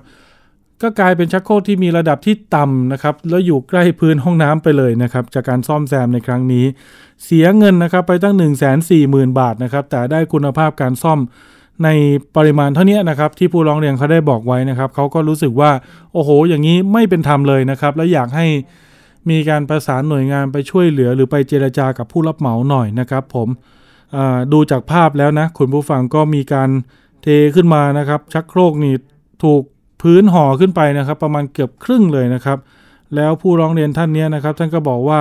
[0.82, 6.64] ก็กลายเป็นชักโครกที่มีระดับที่ต่ำนะครับ แล้วอยู่ใกล้พื้นห้องน้ำไปเลยนะครับ จากการซ่อมแซมในครั้งนี้
[7.24, 11.18] เสียเงินนะครับไปตั้ง 1 4 0 0 0 0 บาทนะครับ แต่ได้คุณภาพการซ่อม
[11.84, 11.88] ใน
[12.36, 15.70] ปริมาณเท่านี้นะครับ ที่ผู้ร้องเรียนเขาได้บอกไว้นะครับเขาก็รู้สึกว่า
[16.12, 18.46] โอ้โห อย่างนี้ไม่เป็นธรรมเลยนะครับ และอยากให้
[19.30, 23.48] มีการประสานหน่วยงานไปช่วยเหลือ หรือไปเจรจากับผู้รับเหมาหน่อยนะครับผม
[24.52, 26.70] ดูจากภาพแล้วนะคุณผู้ฟังก็มีการ
[27.22, 28.94] เทขึ้นมานะครับ ชักโครกนี่
[29.42, 29.62] ถูก
[30.02, 32.58] พื้นห่อขึ้นไปนะครับ ประมาณเกือบครึ่งเลยนะครับ
[33.16, 35.20] แล้วผู้ร้องเรียนท่านเนี้ยนะครับ ท่านก็บอกว่า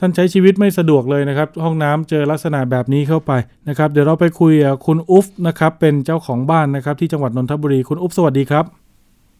[0.00, 3.32] ท่านใช้ชีวิตไม่สะดวกเลยนะครับ ห้องน้ำเจอลักษณะแบบนี้เข้าไป
[3.68, 8.64] นะครับ เดี๋ยวเราไปคุยกับคุณอุ๊ฟนะครับ เป็นเจ้าของบ้านนะครับ ที่จังหวัดนนทบุรีคุณอุ๊ฟสวัสดีครับ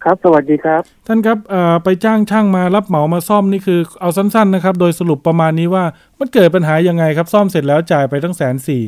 [0.05, 5.85] ครับสวัสดีครับ ท่านครับเอ่อไปจ้างช่างมารับเหมามาซ่อมนี่คือเอาสั้น ๆนะครับ โดยสรุปประมาณนี้ว่า
[6.19, 8.83] มันเกิดปัญหายังไงครับ ซ่อมเสร็จแล้วจ่ายไปตั้งแสนสี่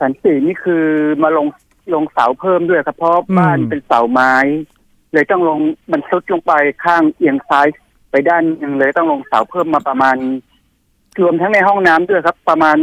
[0.00, 0.84] สันสีนี่คือ
[1.22, 1.46] มาลง
[1.94, 4.34] ลงเสาเพิ่มด้วยครับเพราะอืมบ้านเป็นเสาไม้
[5.14, 5.58] เลยต้องลง
[5.92, 6.52] มันซุดลงไป
[6.84, 7.66] ข้างเอียงซ้าย
[8.10, 10.16] ไปด้านหนึงเลยต้องลงเสาเพิ่มมาประมาณ
[11.22, 12.76] รวมทั้งในห้องน้ำด้วยครับ ประมาณ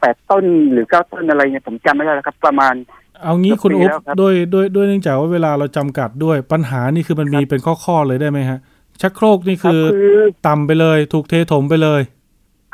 [0.00, 2.74] แปดต้นหรือเก้าต้นอะไรเนี่ยผมจำไม่ได้แล้วครับ ประมาณ
[3.22, 8.58] เอางี้เกือบคุณปีอุ๊บแล้วครับด้วยด้วยด้วยเนื่องจากว่าเวลาเราจำกัดด้วยปัญหานี่คือมันมีเป็นข้อๆเลยได้ไหมฮะ
[9.00, 12.00] ชักโครกนี่ครับคือคือต่ำไปเลย ถูกเทถมไปเลย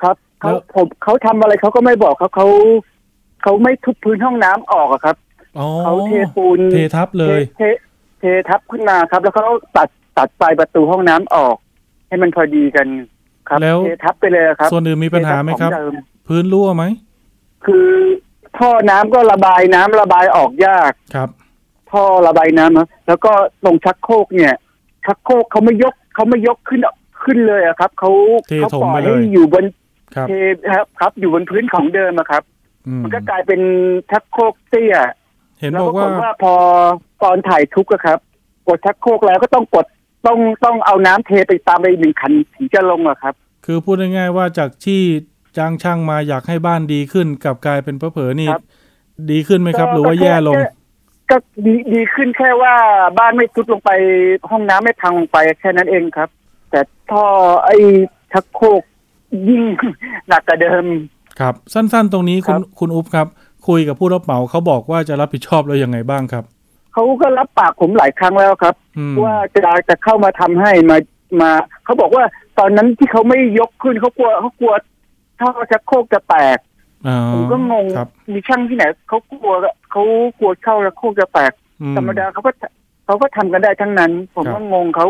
[0.02, 2.46] ครับเขาแล้วผมเขาทำอะไรเขาก็ไม่บอกเขาเขา
[3.42, 5.16] เขาไม่ทุบพื้นห้องน้ำออกอะครับ
[5.58, 7.62] อ๋อเขาเทปูนเททับเลยเท
[7.93, 9.46] เททับขึ้นมาครับ แล้วเขา
[9.76, 11.56] ตัดตัดปลายประตูห้องน้ำออก
[12.08, 12.86] ให้มันพอดีกัน
[13.48, 16.84] ครับแล้วเททับไปเลยครับ ส่วนอื่นมีปัญหาไหมครับเททัของเดิพื้นรั่วไหม
[17.66, 17.88] คือ
[18.58, 21.28] ท่อน้ำก็ระบายน้ำระบายออกยากครับ
[21.92, 23.32] ท่อระบายน้ำครับแล้วก็
[23.64, 24.54] ตรงชักโครกเนี่ย
[25.06, 26.80] ชักโครกเขาไม่ยกเขาไม่ยกขึ้น
[27.22, 28.10] ขึ้นเลยอะครับเขา
[28.48, 29.64] เทเขาถมปล่อไปยเลให้ยอยู่บน
[30.14, 30.32] ครับเท
[30.72, 32.42] ครับครับ อยู่บนพื้นของเดิมอะครับ
[32.86, 33.60] อืมมันก็กลายเป็น
[34.10, 34.96] ชักโครกเตี้ย
[35.60, 36.54] เห็นแล้วบอกปรากว่าฏว่าพอ
[37.22, 38.18] ตอนถ่ายทุกข์อะครับ
[38.68, 39.86] กดชักโครกแล้วก็ต้องกด
[40.26, 43.34] ต้องต้องเอาน้ำเทไปตามไปหนึ่งคันถึงจะลงอะครับ
[43.66, 45.00] คือพูดง่ายๆว่าจากที่
[45.56, 48.64] จ้างช่างมาอยากให้บ้านดีขึ้นกลับกลายเป็นเผลอๆนี่ครับ
[49.30, 50.62] ดีขึ้นไหมครับ หรือว่าแย่ลง ก็
[51.30, 51.36] ก็
[51.66, 52.74] ดีดีขึ้นแค่ว่า
[53.18, 53.90] บ้านไม่ทรุดลงไป
[54.50, 56.28] ห้องน้ำไม่พังลงไปแค่นั้นเองครับ
[56.70, 56.80] แต่
[57.10, 57.24] ท่อ
[57.64, 57.76] ไอ้
[58.32, 58.82] ชักโครก
[59.48, 59.62] ยิ่ง
[60.28, 60.84] หนักกว่าเดิม
[61.40, 63.26] ครับ สั้นๆ ตรงนี้คุณครับคุณอุ๊บครับ
[63.68, 66.44] คุยกับผู้รับเหมาเขาบอกว่าจะรับผิดชอบเรายังไงบ้างครับ
[66.92, 70.96] เขาก็รับปากผมหลายครั้งแล้วครับอืมว่าจะจะเข้ามาทำให้มา
[71.40, 71.50] มา
[71.84, 72.24] เขาบอกว่า
[72.58, 74.74] ตอนนั้นที่เขาไม่ยกขึ้นเขากลัวเขากลัว
[75.40, 76.58] ท่อชักโครกจะแตก
[77.06, 79.54] อ๋อผมก็งงครับมีช่างที่ไหนเขากลัว
[79.90, 80.02] เขา
[80.38, 81.52] กลัวเข้าชักโครกจะแตก
[81.82, 82.52] อืธรรมดาเขาก็
[83.06, 85.06] เขาก็ทำกันได้ทั้งนั้น ผมครับก็งงเขา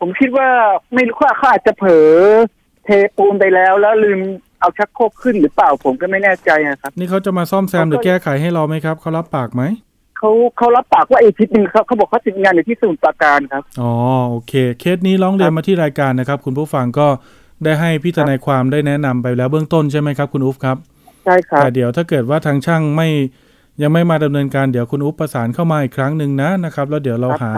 [0.00, 0.48] ผมคิดว่า
[0.94, 2.10] ไม่รู้ว่าเขาอาจจะเผลอ
[2.84, 4.20] เทปูนไปแล้วแล้วลืม
[4.64, 9.62] เอาชักโครกขึ้นหรือเปล่าผมก็ไม่แน่ใจนะครับ นี่เขาจะมาซ่อมแซมเขาก็หรือแก้ไขให้เราไหมครับเขารับปากไหม
[10.18, 13.92] เขาเขารับปากว่าอีกทิศหนึ่งเขาเขาบอกเขาติดงานอยู่ที่สมุทรปราการครับอ๋อ
[14.30, 17.06] โอเค เคสนี้ร้องเรียนมาที่รายการนะครับ คุณผู้ฟังก็
[17.64, 20.76] ได้ให้พี่ทนายความได้แนะนำไปแล้วเบื้องต้นใช่ไหมครับ คุณอุ๊บครับ
[21.24, 23.08] ใช่ครับแต่เดี๋ยวถ้าเกิดว่าทางช่างไม่
[23.82, 27.52] ยังไม่มาดำเนินการเดี๋ยวคุณอุ๊บประสานเข้ามาอีกครั้งหนึ่งนะนะครับ แล้วเดี๋ยวเราครับหา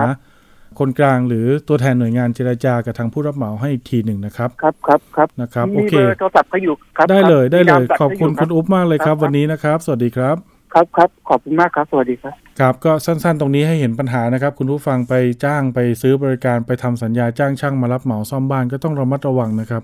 [0.79, 10.37] ครับคนกลางหรือตัวแทนหน่วยงานเจรจากับทางผู้รับเหมาให้อีกทีหนึ่งนะครับ ครับครับครับนะครับโอมีเคเบอร์โทรศัพท์เขาอยู่ครับได้เลยรับได้เลยมีนามบัตรขอบคุณเขายู่คุณอุ๊บมากเลยครับครับวันนี้นะครับ สวัสดีครับ
[10.75, 15.15] ครับครับขอบคุณมากครับ สวัสดีครับ ครับ ก็สั้นๆ ตรงนี้ให้เห็นปัญหานะครับ คุณผู้ฟังไป
[15.45, 19.83] จ้างไปซื้อบริการไปทำสัญญาจ้างช่างมารับเหมาซ่อมบ้านก็ต้องระมัดระวังนะครับ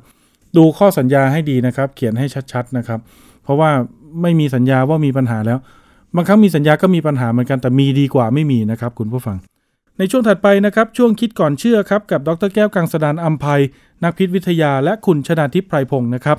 [0.57, 3.01] ดูข้อสัญญาให้ดีนะครับ เขียนให้ชัดๆนะครับ
[3.45, 3.71] เพราะว่า
[4.23, 5.59] ไม่มีสัญญาว่ามีปัญหาแล้ว
[6.17, 9.37] บางครั้งมีสัญญาก็มีปัญหาเหมือนกันแต่มีดีกว่าไม่มีนะครับ คุณผู้ฟัง
[9.99, 13.63] ในช่วงถัดไปนะครับ ช่วงคิดก่อนเชื่อครับ กับดรแก้วกังสดานอัมภัย
[14.05, 16.39] นักพิษวิทยาและคุณชนาทิพย์ไพรพงศ์นะครับ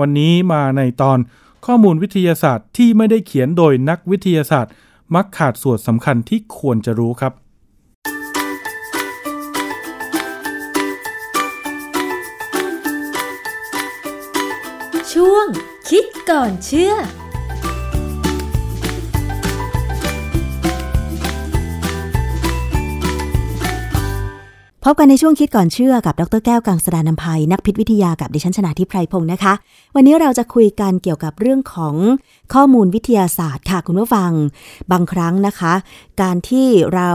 [0.00, 1.18] วันนี้มาในตอน
[1.66, 4.72] ข้อมูลวิทยาศาสตร์ที่ไม่ได้เขียนโดยนักวิทยาศาสตร์
[5.14, 7.32] มักขาดส่วนสำคัญที่ควรจะรู้ครับ
[15.12, 15.46] ช่วง
[15.88, 16.94] คิดก่อนเชื่อ
[24.86, 29.52] พบกันในช่วงคิดก่อนเชื่อกับดรแก้วกังสดานนภัย นักพิษวิทยากับดิฉันชนาทิพไพรพงศ์นะคะ
[29.94, 31.94] วันนี้เราจะคุยกันเกี่ยวกับเรื่องของ
[32.54, 34.30] ข้อมูลวิทยาศาสตร์ค่ะคุณผู้ฟัง
[34.92, 35.72] บางครั้งนะคะ
[36.22, 37.10] การที่เรา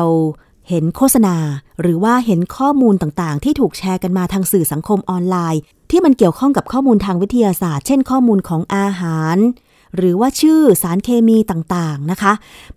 [0.69, 1.35] เห็นโฆษณา
[1.81, 5.61] หรือว่าเห็นข้อมูลต่างๆ ที่ถูกแชร์กันมาทางสื่อสังคมออนไลน์
[5.91, 9.37] ที่มันเกี่ยวข้องกับข้อมูลทางวิทยาศาสตร์ เช่น ข้อมูลของอาหาร
[9.95, 12.33] หรือว่าชื่อสารเคมีต่างๆนะคะ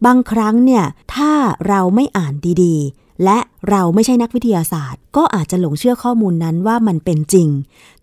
[0.06, 0.84] บางครั้งเนี่ย
[1.14, 1.32] ถ้า
[1.68, 3.38] เราไม่อ่านดีๆ และ
[3.70, 7.48] เราไม่ใช่นักวิทยาศาสตร์ ก็อาจจะหลงเชื่อข้อมูลนั้นว่ามันเป็นจริง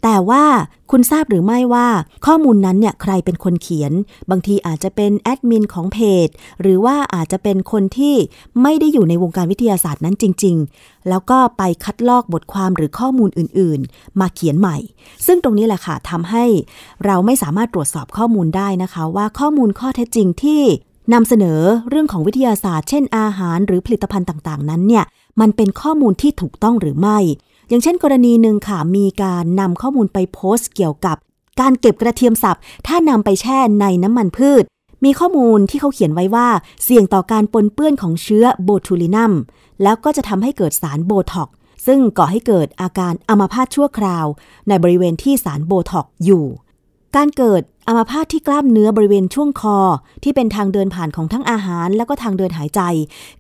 [0.04, 0.44] แต่ว่า
[0.92, 1.88] คุณทราบหรือไม่ว่า
[2.26, 3.92] ข้อมูลนั้นเนี่ยใครเป็นคนเขียน
[4.30, 6.28] บางทีอาจจะเป็นแอดมินของเพจ
[6.62, 8.16] หรือว่าอาจจะเป็นคนที่
[8.62, 14.78] ไม่ได้อยู่ในวงการวิทยาศาสตร์นั้นจริง ๆ แล้วก็ไปคัดลอกบทความหรือข้อมูลอื่นๆ มาเขียนใหม่
[15.26, 16.46] ซึ่งตรงนี้แหละค่ะทำให้
[17.06, 20.62] เราไม่สามารถตรวจสอบข้อมูลได้นะคะ ว่าข้อมูลข้อเท็จจริงที่
[21.14, 25.06] นำเสนอเรื่องของวิทยาศาสตร์ เช่นอาหารหรือผลิตภัณฑ์ต่างๆ นั้นเนี่ย
[25.40, 27.18] มันเป็นข้อมูลที่ถูกต้องหรือไม่
[27.70, 31.18] อย่างเช่น กรณีหนึ่งค่ะมีการนำข้อมูลไปโพสต์เกี่ยวกับ
[31.60, 34.64] การเก็บกระเทียมสับ ถ้านำไปแช่ในน้ำมันพืช
[35.06, 36.48] มีข้อมูลที่เขาเขียนไว้ว่า
[36.84, 39.34] เสี่ยงต่อการปนเปื้อนของเชื้อโบทูลินัม
[39.84, 41.56] แล้วก็จะทำให้เกิดสารโบท็อกซ์
[41.86, 44.26] ซึ่งก่อให้เกิดอาการอัมาพาตชั่วคราว
[44.68, 46.46] ในบริเวณที่สารโบท็อกซ์อยู่
[47.16, 49.78] การเกิดอัมาพาตที่กล้ามเนื้อบริเวณช่วงคอ
[50.24, 52.82] ที่เป็นทางเดินผ่านของทั้งอาหาร แล้วก็ทางเดินหายใจ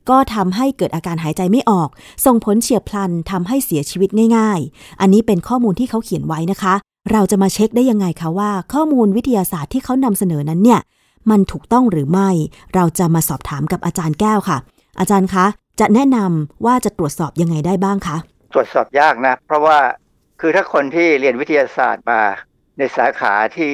[0.09, 1.89] ก็ทำให้เกิดอาการหายใจไม่ออก
[2.26, 6.74] ส่งผลเฉียบพลันทำให้เสียชีวิตง่าย ๆ อันนี้เป็นข้อมูลที่เขาเขียนไว้นะคะ
[7.11, 10.80] เราจะมาเช็คได้ยังไงคะว่า ข้อมูลวิทยาศาสตร์ที่เขานำเสนอนั้นเนี่ย
[11.30, 12.30] มันถูกต้องหรือไม่
[12.76, 14.57] เราจะมาสอบถามกับอาจารย์แก้วค่ะ
[14.99, 15.45] อาจารย์คะ
[15.80, 18.17] จะแนะนำว่าจะตรวจสอบยังไงได้บ้างคะ
[18.53, 19.78] ตรวจสอบยากนะ เพราะว่า
[20.39, 22.22] คือถ้าคนที่เรียนวิทยาศาสตร์มา
[22.80, 23.71] ในสาขาที่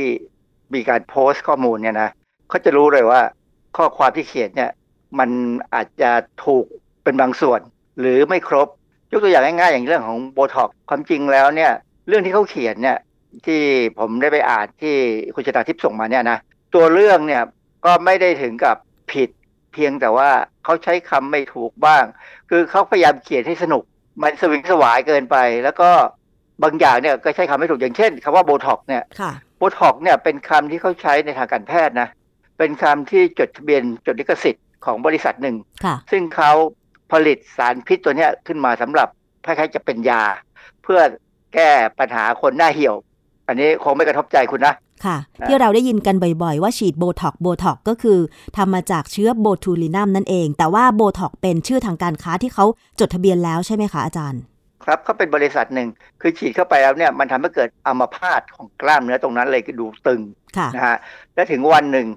[0.74, 2.10] มีการโพสต์ข้อมูลเนี่ยนะ
[2.50, 3.22] เขาจะรู้เลยว่า
[3.78, 4.72] ข้อความที่เขียนเนี่ย
[5.20, 5.30] มัน
[5.74, 6.12] อาจจะ
[6.46, 6.66] ถูก
[7.04, 7.60] เป็นบางส่วน
[8.00, 8.68] หรือไม่ครบ
[9.12, 11.72] ยกตัวอย่างง่ายๆ อย่างเรื่องของโบท็อกความจริงแล้วเนี่ย
[12.08, 12.98] เรื่องที่เขาเขียนเนี่ย
[13.46, 13.62] ที่
[14.00, 14.96] ผมได้ไปอ่านที่
[15.36, 16.38] คุณชนาทิพย์ส่งมาเนี่ยนะ
[16.76, 17.44] ตัวเรื่องเนี่ย
[17.86, 18.76] ก็ไม่ได้ถึงกับ
[19.12, 19.30] ผิด
[19.74, 20.30] เพียงแต่ว่า
[20.64, 22.04] เขาใช้คำไม่ถูกบ้าง
[22.50, 23.84] คือเขาพยายามเขียนให้สนุก
[24.22, 25.90] มันสวิงสวายเกินไป แล้วก็
[26.64, 32.08] บางอย่างเนี่ยก็ใช้คำไม่ถูกอย่างเช่นคำว่าโบท็อกเนี่ยค่ะโบท็อกเนี่ยเป็นคำที่เขาใช้ในทางการแพทย์นะ
[32.58, 36.52] เป็นคำที่จดทะเบียนจดลิขสิทธิ์ของบริษัทหนึ่งค่ะซึ่งเขา
[37.12, 39.08] ผลิตสารพิษตัวเนี้ยขึ้นมาสำหรับ
[39.46, 40.24] คล้ายๆจะเป็นยา
[40.84, 41.00] เพื่อ
[41.54, 42.96] แก้ปัญหาคนหน้าเหี่ยว
[43.48, 44.74] อันนี้คงไม่กระทบใจคุณนะ
[45.06, 48.20] ค่ะนะที่เราได้ยินกันบ่อยๆ ว่าฉีดโบท็อกโบท็อกก็คือ
[48.58, 52.66] ทำมาจากเชื้อ botulinum นั่นเอง แต่ว่าโบท็อกเป็นชื่อทางการค้าที่เขา
[53.00, 54.42] จดทะเบียนแล้วใช่ไหมคะอาจารย์
[54.86, 55.90] ครับเขาเป็นบริษัทหนึ่ง
[56.22, 60.22] คือฉีดเข้าไปแล้วเนี่ยมันทำให้เกิดอัมพาตของกล้ามเนื้อตรงนั้นเลยคือดูตึง
[60.58, 60.98] ค่ะนะฮะ
[61.36, 62.08] และถึงวันหนึ่ง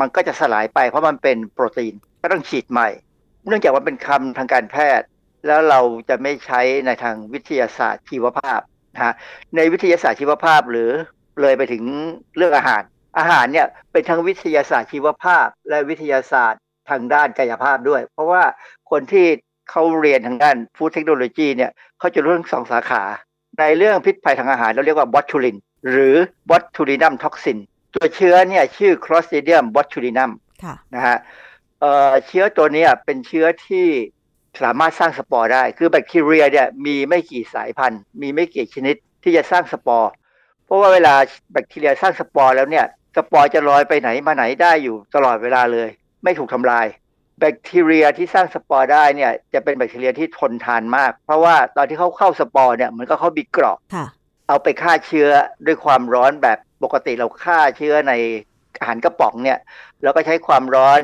[0.00, 2.88] มันก็จะสลายไปเพราะมันเป็นโปรตีนก็ต้องฉีดใหม่
[3.46, 5.06] เนื่องจากว่าเป็นคำทางการแพทย์
[5.46, 8.60] แล้วเราจะไม่ใช้ในทางวิทยาศาสตร์ชีวภาพ
[8.94, 9.14] นะฮะ
[9.56, 10.90] ในวิทยาศาสตร์ชีวภาพหรือ
[11.42, 11.82] เลยไปถึง
[12.36, 12.82] เรื่องอาหาร
[13.18, 18.42] อาหารเนี่ยเป็นทั้งวิทยาศาสตร์ชีวภาพ และวิทยาศาสตร์ทางด้านกายภาพด้วย เพราะว่า
[18.90, 19.26] คนที่
[19.70, 23.02] เขาเรียนทางด้าน food technology เนี่ยเขาจะรู้ทั้งสองสาขา
[23.58, 25.56] ในเรื่องพิษภัยทางอาหารเราเรียกว่า botulin
[25.90, 26.14] หรือ
[26.50, 27.58] botulinum toxin
[27.94, 30.30] ตัวเชื้อเนี่ยชื่อ Clostridium botulinum
[30.62, 31.16] ค่ะนะฮะ
[31.80, 33.86] เอ่อเชื้อตัวเนี้ยเป็นเชื้อที่
[34.62, 40.10] สามารถสร้างสปอร์ได้ คือแบคทีเรียเนี่ยมีไม่กี่สายพันธุ์ มีไม่กี่ชนิดที่จะสร้างสปอร์
[40.64, 41.14] เพราะว่าเวลา
[41.52, 45.88] แบคทีเรียสร้างสปอร์แล้วเนี่ย สปอร์จะลอยไปไหนมาไหนได้อยู่ตลอดเวลาเลย
[46.24, 46.86] ไม่ถูกทำลาย
[47.40, 54.06] แบคทีเรียที่สร้างสปอร์ได้เนี่ยจะเป็นแบคทีเรียที่ทนทานมาก เพราะว่าตอนที่เขาเข้าสปอร์เนี่ยเหมันก็เขามีเกราะค่ะ
[54.48, 55.28] เอาไปฆ่าเชื้อ
[55.66, 58.12] ด้วยความร้อนแบบปกติเราฆ่าเชื้อใน
[58.78, 59.58] อาหารกระป๋องเนี่ย
[60.02, 61.00] เราก็ใช้ความร้อน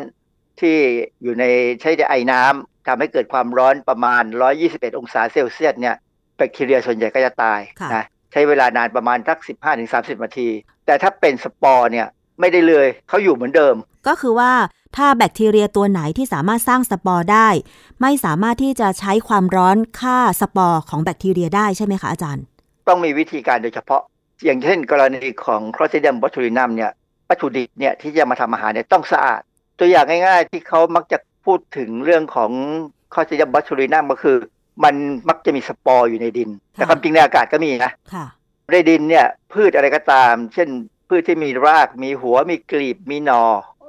[0.61, 0.77] ที่
[1.23, 1.45] อยู่ใน
[1.81, 4.23] ใช้ในไอ้น้ำทำให้เกิดความร้อนประมาณ
[4.61, 5.97] 121 องศาเซลเซียสเนี่ย
[6.37, 9.39] แบคทีเรียส่วนใหญ่ก็จะตายค่ะนะใช้เวลานานประมาณสัก
[9.81, 10.49] 15-30 นาที
[10.87, 12.07] แต่ถ้าเป็นสปอร์เนี่ย
[12.41, 13.77] ไม่ได้เลยเขาอยู่เหมือนเดิม
[14.09, 14.51] ก็คือว่า
[14.97, 17.49] ถ้าแบคทีเรียตัวไหนที่สามารถสร้างสปอร์ได้
[18.01, 22.45] ไม่สามารถที่จะใช้ความร้อนฆ่าสปอร์ของแบคทีเรียได้ใช่ไหมคะอาจารย์
[22.89, 24.03] ต้องมีวิธีการโดยเฉพาะ
[24.45, 26.93] อย่างเช่น กรณีของ Clostridium botulinum เนี่ย
[27.29, 29.41] วัตถุดิบเนี่ยที่จะมาทำอาหารเนี่ยต้องสะอาด
[29.79, 32.51] ตัวอย่างง่าย ๆ ที่เขามักจะพูดถึงเรื่องของ
[33.13, 34.37] Clostridium botulinum ก็คือ
[34.85, 34.95] มัน
[35.29, 38.27] มักจะมีสปอร์อยู่ในดิน แต่ค่ะความจริงในอากาศก็มีนะค่ะ
[38.73, 40.69] ในดินเนี่ยพืชอะไรก็ตาม เช่น
[41.09, 43.43] พืชที่มีรากมีหัวมีกลีบมีหนอ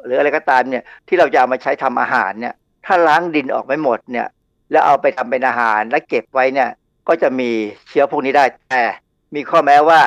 [0.05, 2.53] หรืออะไรก็ตามเนี่ยที่เราจะเอามาใช้ทำอาหารเนี่ย
[2.85, 4.27] ถ้าล้างดินออกไม่หมดเนี่ย
[4.71, 6.69] แล้วเอาไปทำเป็นอาหารและเก็บไว้เนี่ย
[7.07, 7.49] ก็จะมี
[7.87, 8.83] เชื้อพวกนี้ได้แต่
[9.35, 9.99] มีข้อแม้ว่า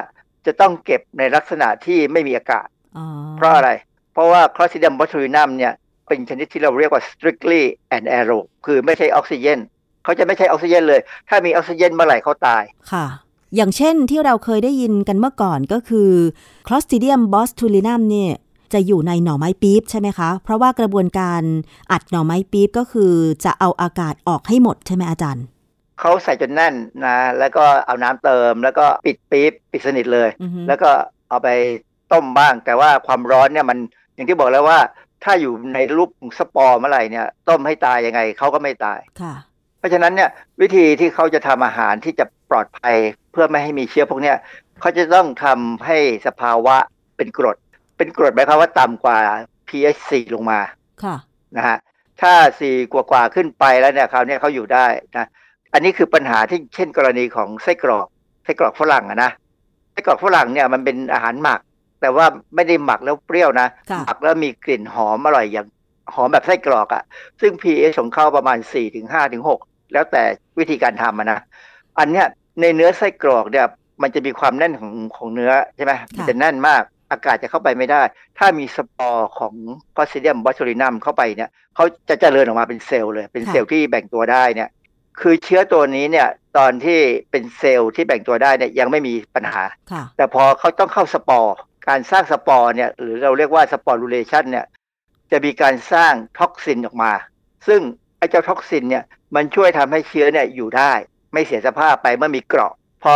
[0.47, 3.71] จะต้องเก็บในลักษณะที่ไม่มีอากาศอ๋อเพราะอะไร
[4.13, 5.73] เพราะว่า Clostridium botulinum เนี่ย
[6.07, 7.63] เป็นชนิดที่เราเรียกว่า strictly
[7.97, 9.59] anaerob คือไม่ใช่ออกซิเจน
[10.05, 13.07] เขาจะไม่ใช่ออกซิเจนเลย ถ้ามีออกซิเจนเมื่อไหร่เขาตายค่ะ
[13.57, 16.11] อย่างเช่นที่เราเคยได้ยินกันเมื่อก่อนก็คือ
[16.67, 18.33] Clostridium botulinum เนี่ย
[18.73, 21.43] จะอยู่ในหน่อไม้ปี๊บใช่ไหมคะ เพราะว่ากระบวนการ
[21.93, 23.13] อัดหน่อไม้ปี๊บก็คือ
[23.45, 25.45] จะเอาอากาศออกให้หมดใช่ไหมอาจารย์
[26.01, 30.91] เขาใส่จนแน่นนะ แล้วก็เอาน้ำเติม แล้วก็ปิดปี๊บปิดสนิทเลยอือฮึแล้วก็
[31.29, 31.49] เอาไป
[32.13, 33.79] ต้มบ้าง แต่ว่าความร้อนเนี่ยมัน
[34.15, 34.79] อย่างที่บอกแล้วว่า
[35.25, 39.35] ถ้าอยู่ในรูปของสปอร์เมื่อไหร่เนี่ย ต้มให้ตายยังไงเขาก็ไม่ตายค่ะ
[39.79, 42.97] เพราะฉะนั้นเนี่ยวิธีที่เขาจะทำอาหารที่จะปลอดภัย
[43.33, 44.37] เพื่อไม่ให้มีเชื้อพวกเนี้ย
[44.81, 46.77] เขาจะต้องทำให้สภาวะ
[47.17, 47.57] เป็นกรด
[47.99, 49.19] เป็นกรดหมายความว่าต่ำกว่า
[49.69, 50.61] pH 4ลงมา
[51.03, 51.17] ค่ะ
[51.57, 51.79] นะฮะ
[52.21, 52.33] ถ้า
[52.63, 54.87] 4 กว่ากว่าๆขึ้นไปแล้วเนี่ยคราวเนี้ยเขาอยู่ได้
[55.17, 55.27] นะ
[55.73, 58.07] อันนี้คือปัญหาที่เช่นกรณีของไส้กรอก
[58.45, 59.31] ไส้กรอกฝรั่งอะนะ
[59.93, 61.61] ไส้กรอกฝรั่งเนี่ยมันเป็นอาหารหมัก
[62.01, 65.67] แต่ว่าไม่ได้หมักแล้วเปรี้ยวนะค่ะหมักแล้วมีกลิ่นหอมอร่อยอย่าง
[66.15, 67.03] หอมแบบไส้กรอกอะ
[67.41, 70.23] ซึ่ง pH ของเขาประมาณ 4-5-6ถึง5ถึง6แล้วแต่
[70.59, 71.41] วิธีการทำอะนะ
[71.99, 72.27] อันเนี้ย
[72.61, 73.67] ในเนื้อไส้กรอกเนี่ย
[74.03, 78.03] มันจะมีความแน่นของของเนื้อใช่ไหมมันจะแน่นมาก อากาศจะเข้าไปไม่ได้
[78.39, 79.55] ถ้ามีสปอร์ของ
[79.97, 84.69] Clostridium botulinum เข้าไปเนี่ยเขาจะเจริญออกมาเป็นเซลล์เลย เป็นเซลล์ที่แบ่งตัวได้เนี่ย
[85.21, 86.29] คือเชื้อตัวนี้เนี่ย
[86.59, 87.01] ตอนที่
[87.31, 91.55] เป็นเซลล์ที่แบ่งตัวได้เนี่ยยังไม่มีปัญหาค่ะแต่พอเขาต้องเข้าสปอร์
[91.89, 94.67] การสร้างสปอร์เนี่ยหรือเราเรียกว่า sporulation เนี่ย
[95.33, 97.13] จะมีการสร้าง toxin ออกมา
[97.69, 97.81] ซึ่ง
[98.19, 99.05] ไอ้เจ้า toxin เนี่ย
[99.35, 100.93] มันช่วยทำให้เชื้อเนี่ยอยู่ได้
[101.33, 102.73] ไม่เสียสภาพไปเมื่อมีเกราะ
[103.05, 103.15] พอ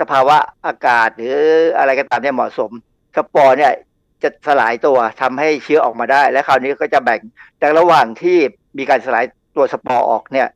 [0.00, 1.36] สภาวะอากาศหรือ
[1.78, 2.70] อะไรก็ตามเนี่ยเหมาะสม
[3.18, 3.72] สปอร์เนี่ย
[4.22, 7.20] จะสลายตัวทำให้เชื้อออกมาได้ และคราวนี้ก็จะแบ่ง
[7.58, 8.38] แต่ระหว่างที่
[8.78, 9.24] มีการสลาย
[9.56, 10.48] ตัวสปอร์ออกเนี่ย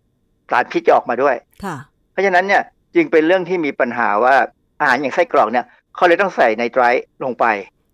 [0.50, 1.76] สารพิษจะออกมาด้วยค่ะ
[2.12, 2.62] เพราะฉะนั้นเนี่ย
[2.94, 4.34] จึงเป็นเรื่องที่มีปัญหาว่า
[4.80, 7.44] อาหารอย่างไส้กรอกเนี่ยเขาเลยต้องใส่ไนไตรท์ลงไป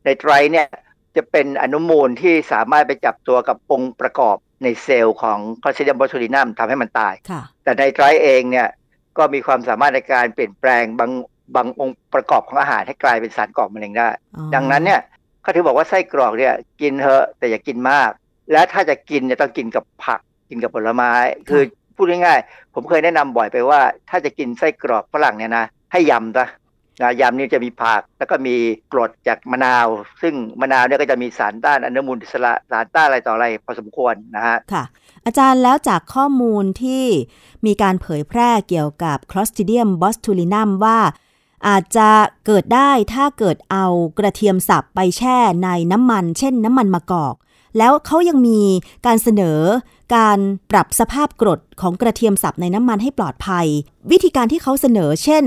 [0.04, 0.66] ไนไตรท์เนี่ย
[1.16, 8.68] จะเป็นอนุมูลที่สามารถไปจับตัวกับองค์ประกอบในเซลล์ของ Clostridium botulinum ทำให้มันตายค่ะแต่ไนไตรท์เองเนี่ย
[9.18, 11.10] ก็มีความสามารถในการเปลี่ยนแปลงบาง
[11.57, 15.01] บางองค์ประกอบของอาหารให้กลายเป็นสารก่อมะเร็งได้อ๋อดังนั้นเนี่ย
[15.42, 18.11] เขาถือบอกว่าไส้กรอกเนี่ยกินเถอะแต่อย่ากินมาก
[18.53, 20.20] และถ้าจะกินเนี่ยต้องกินกับผัก
[20.51, 21.12] กินกับผลไม้
[21.49, 21.62] คือ
[21.96, 23.80] พูดง่ายๆผมเคยแนะนำบ่อยไปว่า
[24.11, 26.46] ถ้าจะกินไส้กรอกฝรั่งเนี่ยนะให้ยำซะ
[27.03, 28.55] นะยำนี่จะมีผักแล้วก็มี
[28.92, 29.86] กรดจากมะนาว
[30.22, 34.84] ซึ่งมะนาวเนี่ยก็จะมีสารต้านอนุมูลอิสระสารต้านอะไรต่ออะไรพอสมควรนะฮะค่ะ
[35.26, 37.05] อาจารย์แล้วจากข้อมูลที่
[37.66, 40.99] มีการเผยแพร่เกี่ยวกับ Clostridium botulinum ว่า
[41.66, 42.09] อาจจะ
[42.46, 43.86] เกิดได้ถ้าเกิดเอา
[44.18, 47.34] กระเทียมสับไปแช่ในน้ำมัน เช่นน้ำมันมะกอก
[47.78, 48.61] แล้วเขายังมี
[49.06, 49.61] การเสนอ
[50.16, 50.38] การ
[50.70, 53.66] ปรับสภาพกรดของกระเทียมสับในน้ำมันให้ปลอดภัย
[54.11, 55.44] วิธีการที่เขาเสนอ เช่น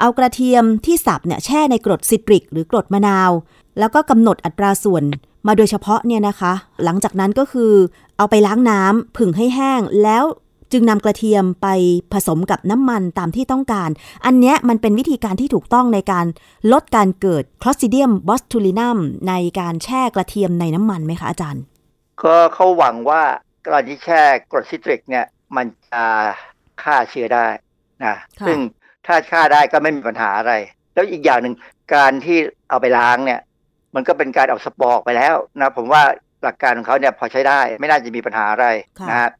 [0.00, 3.30] เอากระเทียมที่สับเนี่ยแช่ในกรดซิตริก หรือกรดมะนาว
[3.78, 5.04] แล้วก็กำหนดอัตราส่วน
[5.46, 6.52] มาโดยเฉพาะเนี่ยนะคะ
[6.84, 7.72] หลังจากนั้นก็คือ
[8.16, 10.24] เอาไปล้างน้ำผึ่งให้แห้งแล้ว
[10.72, 11.68] จึงนำกระเทียมไป
[12.12, 13.90] ผสมกับน้ำมันตามที่ต้องการ
[14.26, 16.26] อันเนี้ยมันเป็นวิธีการที่ถูกต้องในการ
[16.72, 18.98] ลดการเกิด Clostridium botulinum
[19.28, 21.62] ในการแช่กระเทียมในน้ำมันไหมคะอาจารย์
[22.22, 23.22] ก็เขาหวังว่า
[23.66, 26.04] การที่แช่กรดซิตริกเนี่ยมันจะ
[26.82, 27.46] ฆ่าเชื้อได้
[28.04, 28.58] นะค่ะซึ่ง
[29.06, 30.52] ถ้าฆ่าได้ก็ไม่มีปัญหาอะไร
[30.94, 31.54] แล้วอีกอย่างหนึ่ง
[31.94, 32.38] การที่
[32.68, 33.40] เอาไปล้างเนี่ย
[33.94, 36.02] มันก็เป็นการเอาสปอร์ออกไปแล้วนะผมว่า
[36.42, 38.66] หลักการของเขาเนี่ยพอใช้ได้ไม่น่าจะมีปัญหาอะไร
[39.00, 39.30] ค่ะนะฮะ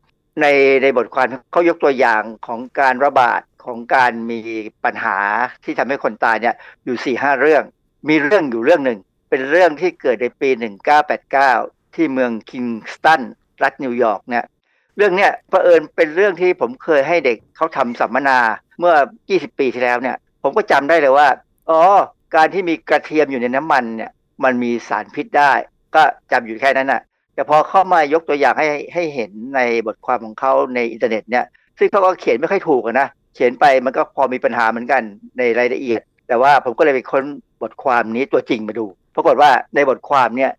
[0.40, 0.46] ใน
[0.82, 4.40] ในบทความเขายกตัวอย่างของการระบาดของการมี
[4.84, 5.18] ปัญหา
[5.64, 6.54] ที่ทำให้คนตายเนี่ย
[6.84, 7.62] อยู่สี่ห้าเรื่อง
[8.08, 8.98] มีเรื่องอยู่เรื่องหนึ่ง
[9.30, 10.50] เป็นเรื่องที่เกิดในปี
[11.22, 13.22] 1989 ที่เมืองคิงสตัน
[13.62, 14.44] รัฐนิวยอร์กเนี่ย
[14.96, 18.38] เรื่องเนี้ยเผอิญเป็นเรื่องที่ผมเคยให้เด็กเขาทำสัมมนา
[18.78, 18.94] เมื่อ
[19.28, 21.28] 20 ปีที่แล้วเนี่ย ผมก็จำได้เลยว่า
[21.70, 21.80] อ๋อ
[22.36, 24.10] การที่มีกระเทียมอยู่ในน้ำมันเนี่ย
[24.44, 25.52] มันมีสารพิษได้
[25.94, 27.02] ก็จำอยู่แค่นั้นน่ะ
[27.34, 31.44] แต่พอเข้ามายกตัวอย่างให้ให้เห็นในบทความของเขาในอินเทอร์เน็ตเนี่ย
[31.78, 35.02] ซึ่งเขาก็เขียนไม่ค่อยถูกนะเขียนไปมันก็พอมีปัญหาเหมือนกัน
[35.38, 37.24] ในรายละเอียด แต่ว่าผมก็เลยไปค้น
[37.62, 40.52] บทความนี้ตัวจริงมาดูปรากฏว่าในบทความเนี่ย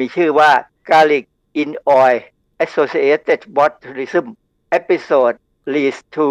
[0.00, 0.50] มีชื่อว่า
[0.88, 1.24] garlic
[1.62, 2.18] in oil
[2.64, 4.26] associated botulism
[4.78, 5.36] episode
[5.74, 6.26] leads to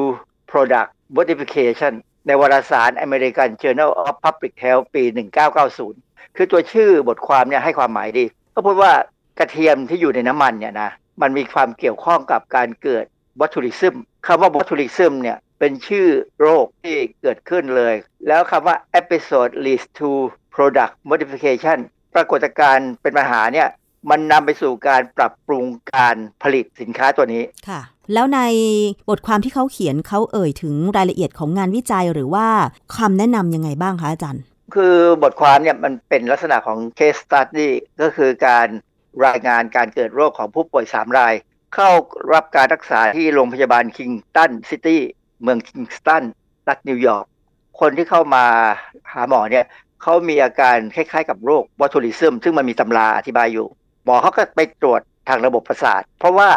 [0.52, 1.94] product modification
[2.28, 5.04] ในวารสาร American Journal of Public Health ปี
[5.70, 8.26] 1990 คือตัวชื่อบทความเนี่ยให้ความหมายดี
[8.56, 8.94] ก็พูดว่า
[9.40, 13.06] กระเทียมที่อยู่ในน้ำมันเนี่ยนะมันมีความเกี่ยวข้องกับการเกิด
[13.40, 13.96] botulism
[14.28, 16.08] คำว่า botulism เนี่ยเป็นชื่อ
[16.40, 17.96] โรคที่เกิดขึ้นเลย
[18.28, 20.10] แล้วคำว่า episode leads to
[20.56, 21.78] product modification
[22.16, 23.68] ปรากฏการณ์เป็นปัญหาเนี่ย
[24.10, 25.66] มันนำไปสู่การปรับปรุง
[25.96, 27.82] การผลิตสินค้าตัวนี้ค่ะ
[28.14, 28.40] แล้วใน
[29.10, 32.48] บทความที่เขาเขียนเขาเอ่ยถึงรายละเอียดของงานวิจัยหรือว่า
[32.98, 34.44] คำแนะนำยังไงบ้างคะอาจารย์
[34.76, 37.70] คือบทความเนี่ยมันเป็นลักษณะของ case study
[38.02, 38.68] ก็คือการ
[39.26, 41.34] รายงานการเกิดโรคของผู้ป่วย 3 ราย
[41.76, 41.90] เข้า
[42.34, 45.02] รับการรักษาที่โรงพยาบาลคิงสตันซิตี้
[45.42, 46.24] เมืองคิงสตัน
[46.68, 47.26] รัฐนิวยอร์ก
[47.80, 48.46] คนที่เข้ามา
[49.14, 49.66] หาหมอเนี่ย
[50.02, 53.68] เขามีอาการคล้ายๆ กับโรค botulism ซึ่งมันมีตำราอธิบายอยู่
[54.06, 56.50] หมอเขาก็ไปตรวจทางระบบประสาท เพราะว่า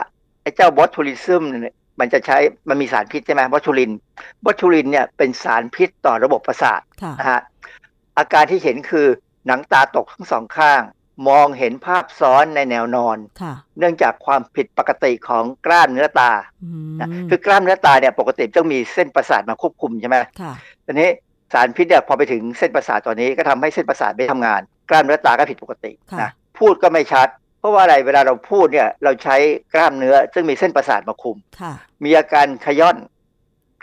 [0.42, 2.38] ไอ้เจ้า botulism เนี่ยมันจะใช้
[2.68, 3.92] มันมีสารพิษใช่ไหมบอทูลิน
[4.44, 7.40] บอทูลินเนี่ยเป็นสารพิษต่อระบบประสาทค่ะนะฮะ
[8.18, 9.06] อาการที่เห็นคือ
[9.46, 10.82] หนังตาตกทั้งสองข้าง
[11.28, 16.30] มองเห็นภาพซ้อนในแนวนอนค่ะเนื่องจากความผิดปกติของกล้ามเนื้อตา
[16.64, 20.52] อืมนะคือกล้ามเนื้อตาเนี่ยปกติต้องมีเส้นประสาทมาควบคุมใช่ไหมค่ะ
[20.86, 21.10] ตอนนี้
[21.52, 24.60] สารพิษเนี่ยพอไปถึงเส้นประสาทตัวนี้ก็ทำให้เส้นประสาทไม่ทำงาน
[24.90, 29.36] กล้ามเนื้อตาก็ผิดปกติค่ะนะพูดก็ไม่ชัด เพราะว่าอะไรเวลาเราพูดเนี่ยเราใช้
[29.74, 31.72] กล้ามเนื้อ ซึ่งมีเส้นประสาทมาคุมค่ะ
[32.04, 32.96] มีอาการขย้อน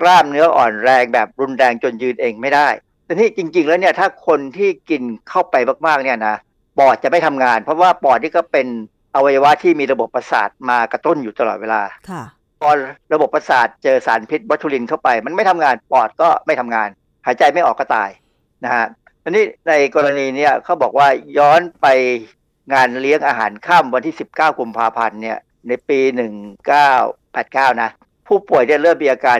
[0.01, 2.67] กล้ามเนื้ออ่อนแรงแบบรุนแรงจนยืนเองไม่ได้
[3.05, 5.55] แต่นี่จริง ๆ แล้วเนี่ยถ้าคนที่กินเข้าไป
[5.87, 6.35] มากๆเนี่ยนะ
[6.79, 8.67] ปอดจะไม่ทำงาน เพราะว่าปอดนี่ก็เป็น
[9.15, 12.23] อวัยวะที่มีระบบประสาทมากระตุ้นอยู่ตลอดเวลาค่ะ
[12.59, 12.69] พอ
[13.13, 16.89] ระบบประสาทเจอสารพิษบอทูลินเข้าไป มันไม่ทำงานปอดก็ไม่ทำงาน
[17.25, 18.09] หายใจไม่ออกก็ตาย
[18.63, 18.85] นะฮะ
[19.23, 21.07] ทีอันนี้ในกรณีเนี่ยเขาบอกว่า
[21.37, 21.87] ย้อนไป
[22.73, 25.99] งานเลี้ยงอาหารค่ำวันที่ 19กุมภาพันธ์เนี่ยในปี
[26.91, 27.89] 1989 นะ
[28.27, 29.37] ผู้ป่วยได้เริ่มมีอาการ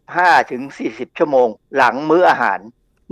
[0.00, 2.58] 35ถึง40 ชั่วโมง หลังมื้ออาหาร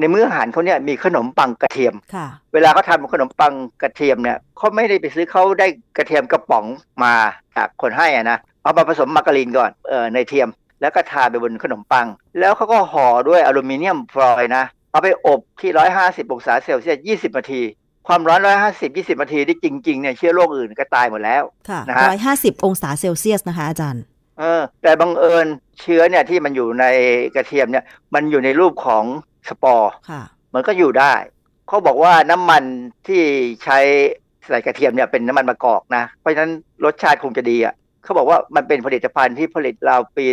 [0.01, 6.65] ในมื้ออาหารเขาเนี่ยมีขนมปังกระเทียมค่ะเวลาเขาทำขนมปังกระเทียมเนี่ยเขาไม่ได้ไปซื้อเขาได้กระเทียมกระป๋อง
[7.05, 7.15] มา
[7.57, 10.49] จากคนให้อะนะ เอามาผสมมาการีนก่อนเออในเทียม
[10.81, 12.07] แล้วก็ทาไปบนขนมปัง
[12.39, 15.71] แล้วเขาก็ห่อด้วยอลูมิเนียมฟอยล์นะ เอาไปอบที่
[16.03, 16.99] 150องศาเซลเซียส
[17.33, 17.63] 20นาที
[18.07, 18.41] ความร้อน
[18.73, 24.03] 150 20นาทีที่จริงๆเนี่ยเชื้อโรคอื่นก็ตายหมดแล้วค่ะนะฮะร้อยห้าสิบองศาเซลเซียสนะคะอาจารย์
[24.39, 25.47] เออแต่บังเอิญ
[25.81, 26.85] เชื้อเนี่ยที่มันอยู่ใน
[27.35, 27.85] กระเทียมเนี่ย
[28.15, 29.05] มันอยู่ในรูปของ
[29.49, 30.23] สปอร์ค่ะ
[30.55, 31.15] มันก็อยู่ได้
[31.69, 32.63] เขาบอกว่าน้ำมัน
[33.09, 33.23] ที่
[33.65, 33.79] ใช้
[34.47, 36.53] ใส่กระเทียมเนี่ยเป็นน้ำมันมะกอกนะ เพราะฉะนั้น
[36.85, 40.25] รสชาติคงจะดีอะเขาบอกว่ามันเป็นผลิตภัณฑ์ที่ผลิตราวปี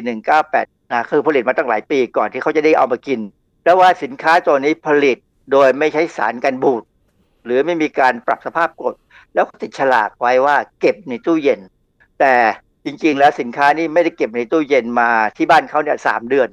[0.41, 3.19] 198นะคือผลิตมาตั้งหลายปีก่อนที่เขาจะได้เอามากิน
[3.63, 5.17] แล้วว่าสินค้าตัวนี้ผลิต
[5.51, 6.83] โดยไม่ใช้สารกันบูด
[7.45, 8.95] หรือไม่มีการปรับสภาพกรด
[9.33, 11.59] แล้วก็ติดฉลากไว้ว่าเก็บในตู้เย็น
[12.19, 12.33] แต่
[12.85, 16.49] จริงๆ แล้วสินค้านี้ไม่ได้เก็บในตู้เย็นมาที่บ้านเขาเนี่ยสามเดือน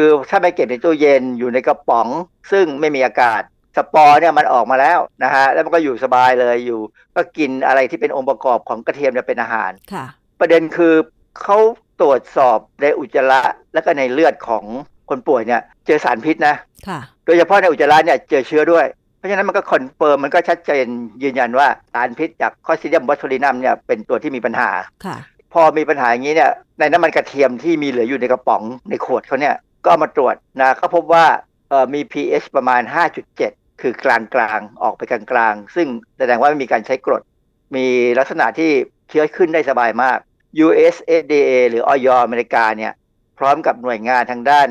[0.00, 2.08] ค่ะคือถ้าไม่เก็บในตู้เย็นอยู่ในกระป๋อง
[2.52, 3.42] ซึ่งไม่มีอากาศ
[3.76, 6.80] สปอร์เนี่ยมันออกมาแล้วนะฮะแล้วมันก็อยู่สบายเลยอยู่
[7.16, 10.04] ก็กินอะไรที่เป็นองค์ประกอบของกระเทียมเนี่ยเป็นอาหารค่ะ
[10.40, 10.94] ประเด็นคือ
[11.40, 11.58] เขา
[12.00, 13.42] ตรวจสอบในอุจจาระ
[13.74, 14.64] และก็ในเลือดของ
[15.08, 16.54] คนป่วยเนี่ยเจอสารพิษนะ
[16.88, 18.86] ค่ะโดยเฉพาะในอุจจาระเนี่ยเจอเชื้อด้วย
[19.18, 20.86] เพราะฉะนั้นมันก็ confirm มันก็ชัดเจน
[21.22, 24.70] ยืนยันว่าสารพิษจาก Clostridium botulinum เนี่ยเป็นตัวที่มีปัญหา
[25.04, 25.16] ค่ะ
[25.52, 31.26] พอมีปัญหาอย่างนี้เนี่ยในน้ำมันกระเทียมที่มีเหลืออยู่ในกระป๋องในขวดเขาเนี่ย ก็เอามาตรวจนะเขาพบว่า
[31.68, 32.82] เอ่อมี pH ประมาณ
[33.30, 35.86] 5.7 คือกลางกลางๆออกไปกลางกลางๆซึ่ง
[36.18, 37.22] แสดงว่าไม่มีการใช้กรด
[37.76, 37.86] มี
[38.18, 38.70] ลักษณะที่
[39.08, 40.18] เชื้อขึ้นได้สบายมาก
[40.66, 42.08] USFDA หรืออย.
[42.24, 42.92] อเมริกาเนี่ย
[43.38, 44.68] พร้อมกับหน่วยงานทางด้าน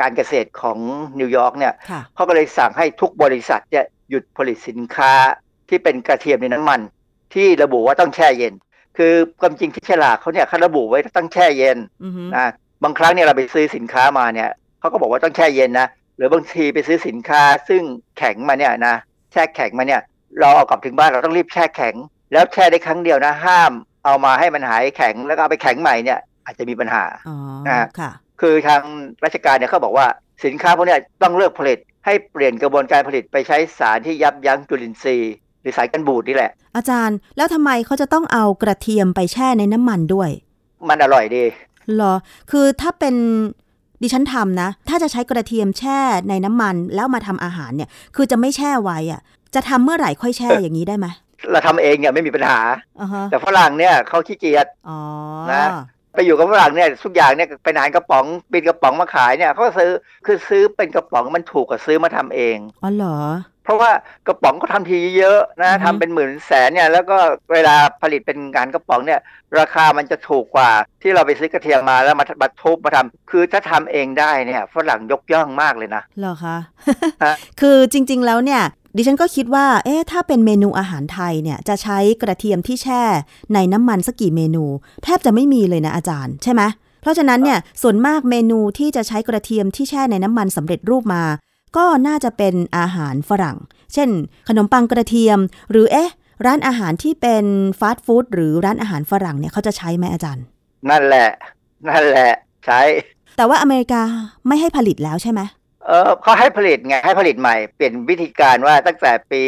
[0.00, 0.78] การเกษตรของ
[1.20, 5.12] นิวยอร์กเนี่ยค่ะเขาก็เลยสั่งให้ทุกบริษัทเนี่ยหยุดผลิตสินค้า
[5.68, 6.80] ที่เป็นกระเทียมในน้ำมัน
[7.34, 8.54] ที่ระบุว่าต้องแช่เย็น
[8.98, 12.48] คือความจริงที่ฉลากเขาเนี่ยเขาระบุไว้ต้องแช่เย็นอือฮึนะ
[12.84, 17.82] บางครั้งเนี่ยเราไปซื้อสินค้ามาเนี่ยเขาก็บอกว่าต้องแช่เย็นนะหรือบางทีไปซื้อสินค้าซึ่ง
[18.18, 18.96] แข็งมาเนี่ยนะ
[19.32, 20.00] แช่แข็งมาเนี่ย
[20.40, 21.94] เราเอากลับถึงบ้านเราต้องรีบแช่แข็ง
[22.32, 23.72] แล้วแช่ได้ครั้งเดียวนะห้าม
[24.04, 28.10] เอามาให้มันหายแข็งแล้วก็เอาไปแข็งใหม่เนี่ยอาจจะมีปัญหาอ๋อนะฮะค่ะ
[28.40, 28.82] คือทาง
[29.24, 30.06] ราชการเนี่ยเขาบอกว่า
[30.44, 40.30] สินค้าพวกเนี้ยต้องเลิกผลิตให้เปลี่ยนกระบวนการผลิตไปใช้สารที่ยับยั้งจุลินทรีย์ หรือสารกันบูดนี่แหละ อาจารย์แล้วทำไมเขาจะต้องเอากระเทียมไปแช่ในน้ำมันด้วย
[40.88, 42.14] มันอร่อยดีเหรอ
[42.50, 43.14] คือถ้าเป็น
[44.02, 49.20] ดิฉันทำนะ ถ้าจะใช้กระเทียมแช่ในน้ำมันแล้วมาทำอาหารเนี่ย คือจะไม่แช่ไว้อะ
[49.54, 51.06] จะทำเมื่อไหร่ค่อยแช่อย่างนี้ได้ไหม
[51.50, 52.58] เราทำเองเนี่ยไม่มีปัญหา
[53.00, 54.98] อ่าฮะแต่ฝรั่งเนี่ยเขาขี้เกียจอ๋อ
[55.52, 55.68] นะ
[56.14, 59.90] ไปอยู่กับฝรั่งเนี่ยทุกอย่างเนี่ยเป็นอาหารกระป๋องเป็นกระป๋องมาขายเนี่ยเขาก็ซื้อ
[60.26, 63.18] คือซื้อเป็นกระป๋องมันถูกกว่าซื้อมาทำเองอ๋อเหรอ
[63.64, 63.90] เพราะว่า
[64.26, 67.16] กระป๋องเขาทำทีเยอะนะอือฮึทำเป็นหมื่นแสนเนี่ยแล้วก็
[67.52, 69.20] เวลาผลิตเป็นงานกระป๋องเนี่ย
[69.58, 70.70] ราคามันจะถูกกว่า
[71.02, 76.56] ที่เราไปซื้อกระเทียมมาแล้วมามาทุบมาทำคือถ้าทำเองได้เนี่ยฝรั่งยกย่องมากเลยนะเหรอคะ
[77.24, 78.62] ฮะคือจริง ๆแล้วเนี่ย
[78.96, 83.02] ดิฉันก็คิดว่า เอ๊ะ ถ้าเป็นเมนูอาหารไทยเนี่ย จะใช้กระเทียมที่แช่
[83.54, 84.64] ในน้ำมันสักกี่เมนู
[85.04, 86.62] แทบจะไม่มีเลยนะอาจารย์ใช่ไหม
[87.02, 91.22] เพราะฉะนั้นเนี่ย ส่วนมากเมนูที่จะใช้กระเทียมที่แช่ในน้ำมันสำเร็จรูปมา
[91.76, 93.56] ก็น่าจะเป็นอาหารฝรั่ง
[93.94, 94.08] เช่น
[94.48, 95.38] ขนมปังกระเทียม
[95.70, 96.10] หรือเอ๊ะ
[96.46, 97.44] ร้านอาหารที่เป็น
[97.80, 100.44] ฟาสต์ฟู้ดหรือร้านอาหารฝรั่งเนี่ยเขาจะใช้ไหมอาจารย์
[100.90, 101.28] นั่นแหละ
[101.88, 102.32] นั่นแหละ
[102.66, 102.80] ใช้
[103.36, 104.02] แต่ว่าอเมริกา
[104.46, 105.40] ไม่ให้ผลิตแล้วใช่ไหม
[105.86, 109.40] เออเขาให้ผลิตไงให้ผลิตใหม่เปลี่ยนวิธีการว่าตั้งแต่ปี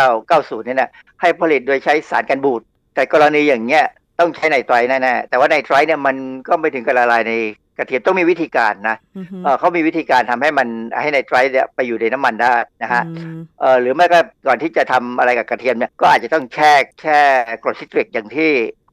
[0.00, 0.90] 1990เนี่ยนะ
[1.20, 2.62] ให้ผลิตโดยใช้สารกันบูด
[2.94, 3.84] แต่กรณีอย่างเงี้ย
[4.18, 6.16] ต้องใช้ไนไตรแน่ๆแต่ว่าไนไตรเนี่ยมัน
[6.48, 7.32] ก็ไม่ถึงกับละลายใน
[7.78, 10.68] กระเทียมต้องมีวิธีการนะอือฮึเออเขามีวิธีการทำให้มัน
[11.00, 17.20] ให้ไนไตรเนี่ยไปอยู่ในน้ำมันได้นะฮะอืมเออหรือไม่ก็ก่อนที่จะทำอะไรกับกระเทียมเนี่ยก็อาจจะต้องแช่แช่
[17.62, 18.50] กรดซิตริกอย่างที่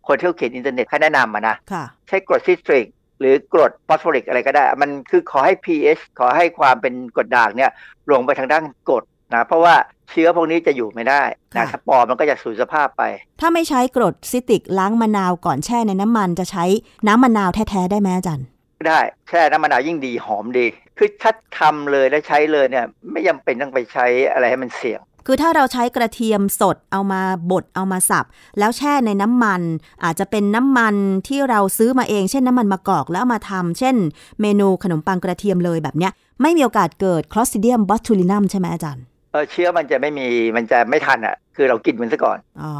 [0.07, 2.88] คนที่เขาเขียนอินเทอร์เน็ตเขาแนะนำมานะค่ะใช้กรดซิตริก
[3.19, 7.71] หรือกรดฟอสฟอริกอะไรก็ได้ มันคือขอให้ pH ขอให้ความเป็นกรดด่างเนี่ย
[8.11, 9.03] ลงไปทางด้านกรด
[9.34, 9.75] นะเพราะว่า
[10.09, 11.21] เชื้อพวกนี้จะอยู่ไม่ได้
[11.57, 13.03] นะค่ะสปอร์มันก็จะสูญสภาพไป
[13.41, 16.65] ถ้าไม่ใช้กรดซิตริกล้างมะนาวก่อนแช่ในน้ำมันจะใช้
[17.07, 18.47] น้ำมะนาวแท้ ๆ ได้ไหมอาจารย์
[18.89, 20.67] ได้แช่น้ำมะนาวยิ่งดีหอมดี
[20.97, 27.21] คือถ้าทำเลยแล้วใช้เลยเนี่ย ไม่จำเป็นต้องไปใช้อะไรให้มันเสี่ยงคือถ้าเราใช้กระเทียมสดเอามา
[27.51, 28.25] บดเอามาสับ
[28.59, 29.61] แล้วแช่ในน้ำมัน
[30.03, 30.95] อาจจะเป็นน้ำมัน
[31.27, 33.95] ที่เราซื้อมาเอง เช่นน้ำมันมะกอกแล้วเอามาทำเช่น
[34.41, 36.11] เมนูขนมปังกระเทียมเลยแบบเนี้ย
[36.41, 42.71] ไม่มีโอกาสเกิดคลอส i ิเดียมบอทูลินัมใช่ไหมอาจารย์เออเชื้อมันจะไม่มีมันจะไม่ทันอะ คือเรากินมันซะก่อน อ๋อ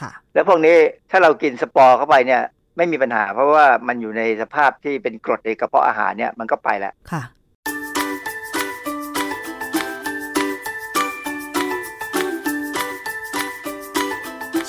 [0.00, 0.76] ค่ะ แล้วพวกนี้
[1.10, 2.42] ถ้าเรากินสปอร์เข้าไปเนี่ย
[2.76, 7.22] ไม่มีปัญหา เพราะว่ามันอยู่ในสภาพที่เป็นกรดในกระเพาะอาหารเนี่ยมันก็ไปแล้วค่ะ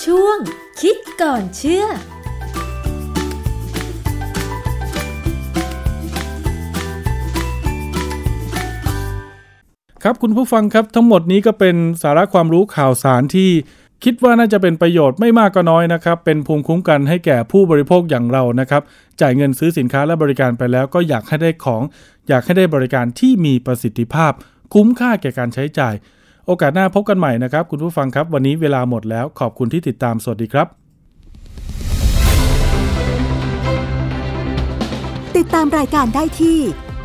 [0.05, 0.38] ช่วง
[0.82, 1.86] คิดก่อนเชื่อ
[10.03, 13.49] ครับคุณผู้ฟังครับทั้งหมดนี้ก็เป็นสาระความรู้ข่าวสารที่
[14.04, 18.82] คิดว่าน่าจะเป็นประโยชน์ไม่มากก็น้อยนะครับ เป็นภูมิคุ้มกันให้แก่ผู้บริโภคอย่างเรานะครับ
[19.22, 21.82] จ่ายเงินซื้อสินค้าและบริการไปแล้ว ก็อยากให้ได้ของ
[22.28, 24.32] อยากให้ได้บริการที่มีประสิทธิภาพ
[24.74, 25.93] คุ้มค่าแก่การใช้จ่าย
[26.45, 30.68] โอกาสหน้าพบกันใหม่นะครับ คุณผู้ฟังครับ วันนี้เวลาหมดแล้วขอบคุณที่ติดตามสวัสดีครับ
[35.38, 36.58] ติดตามรายการได้ที่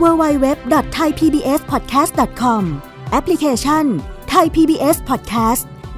[0.03, 2.63] www.thaipbspodcast.com
[3.11, 3.85] แอปพลิเคชัน
[4.33, 5.65] Thai PBS Podcast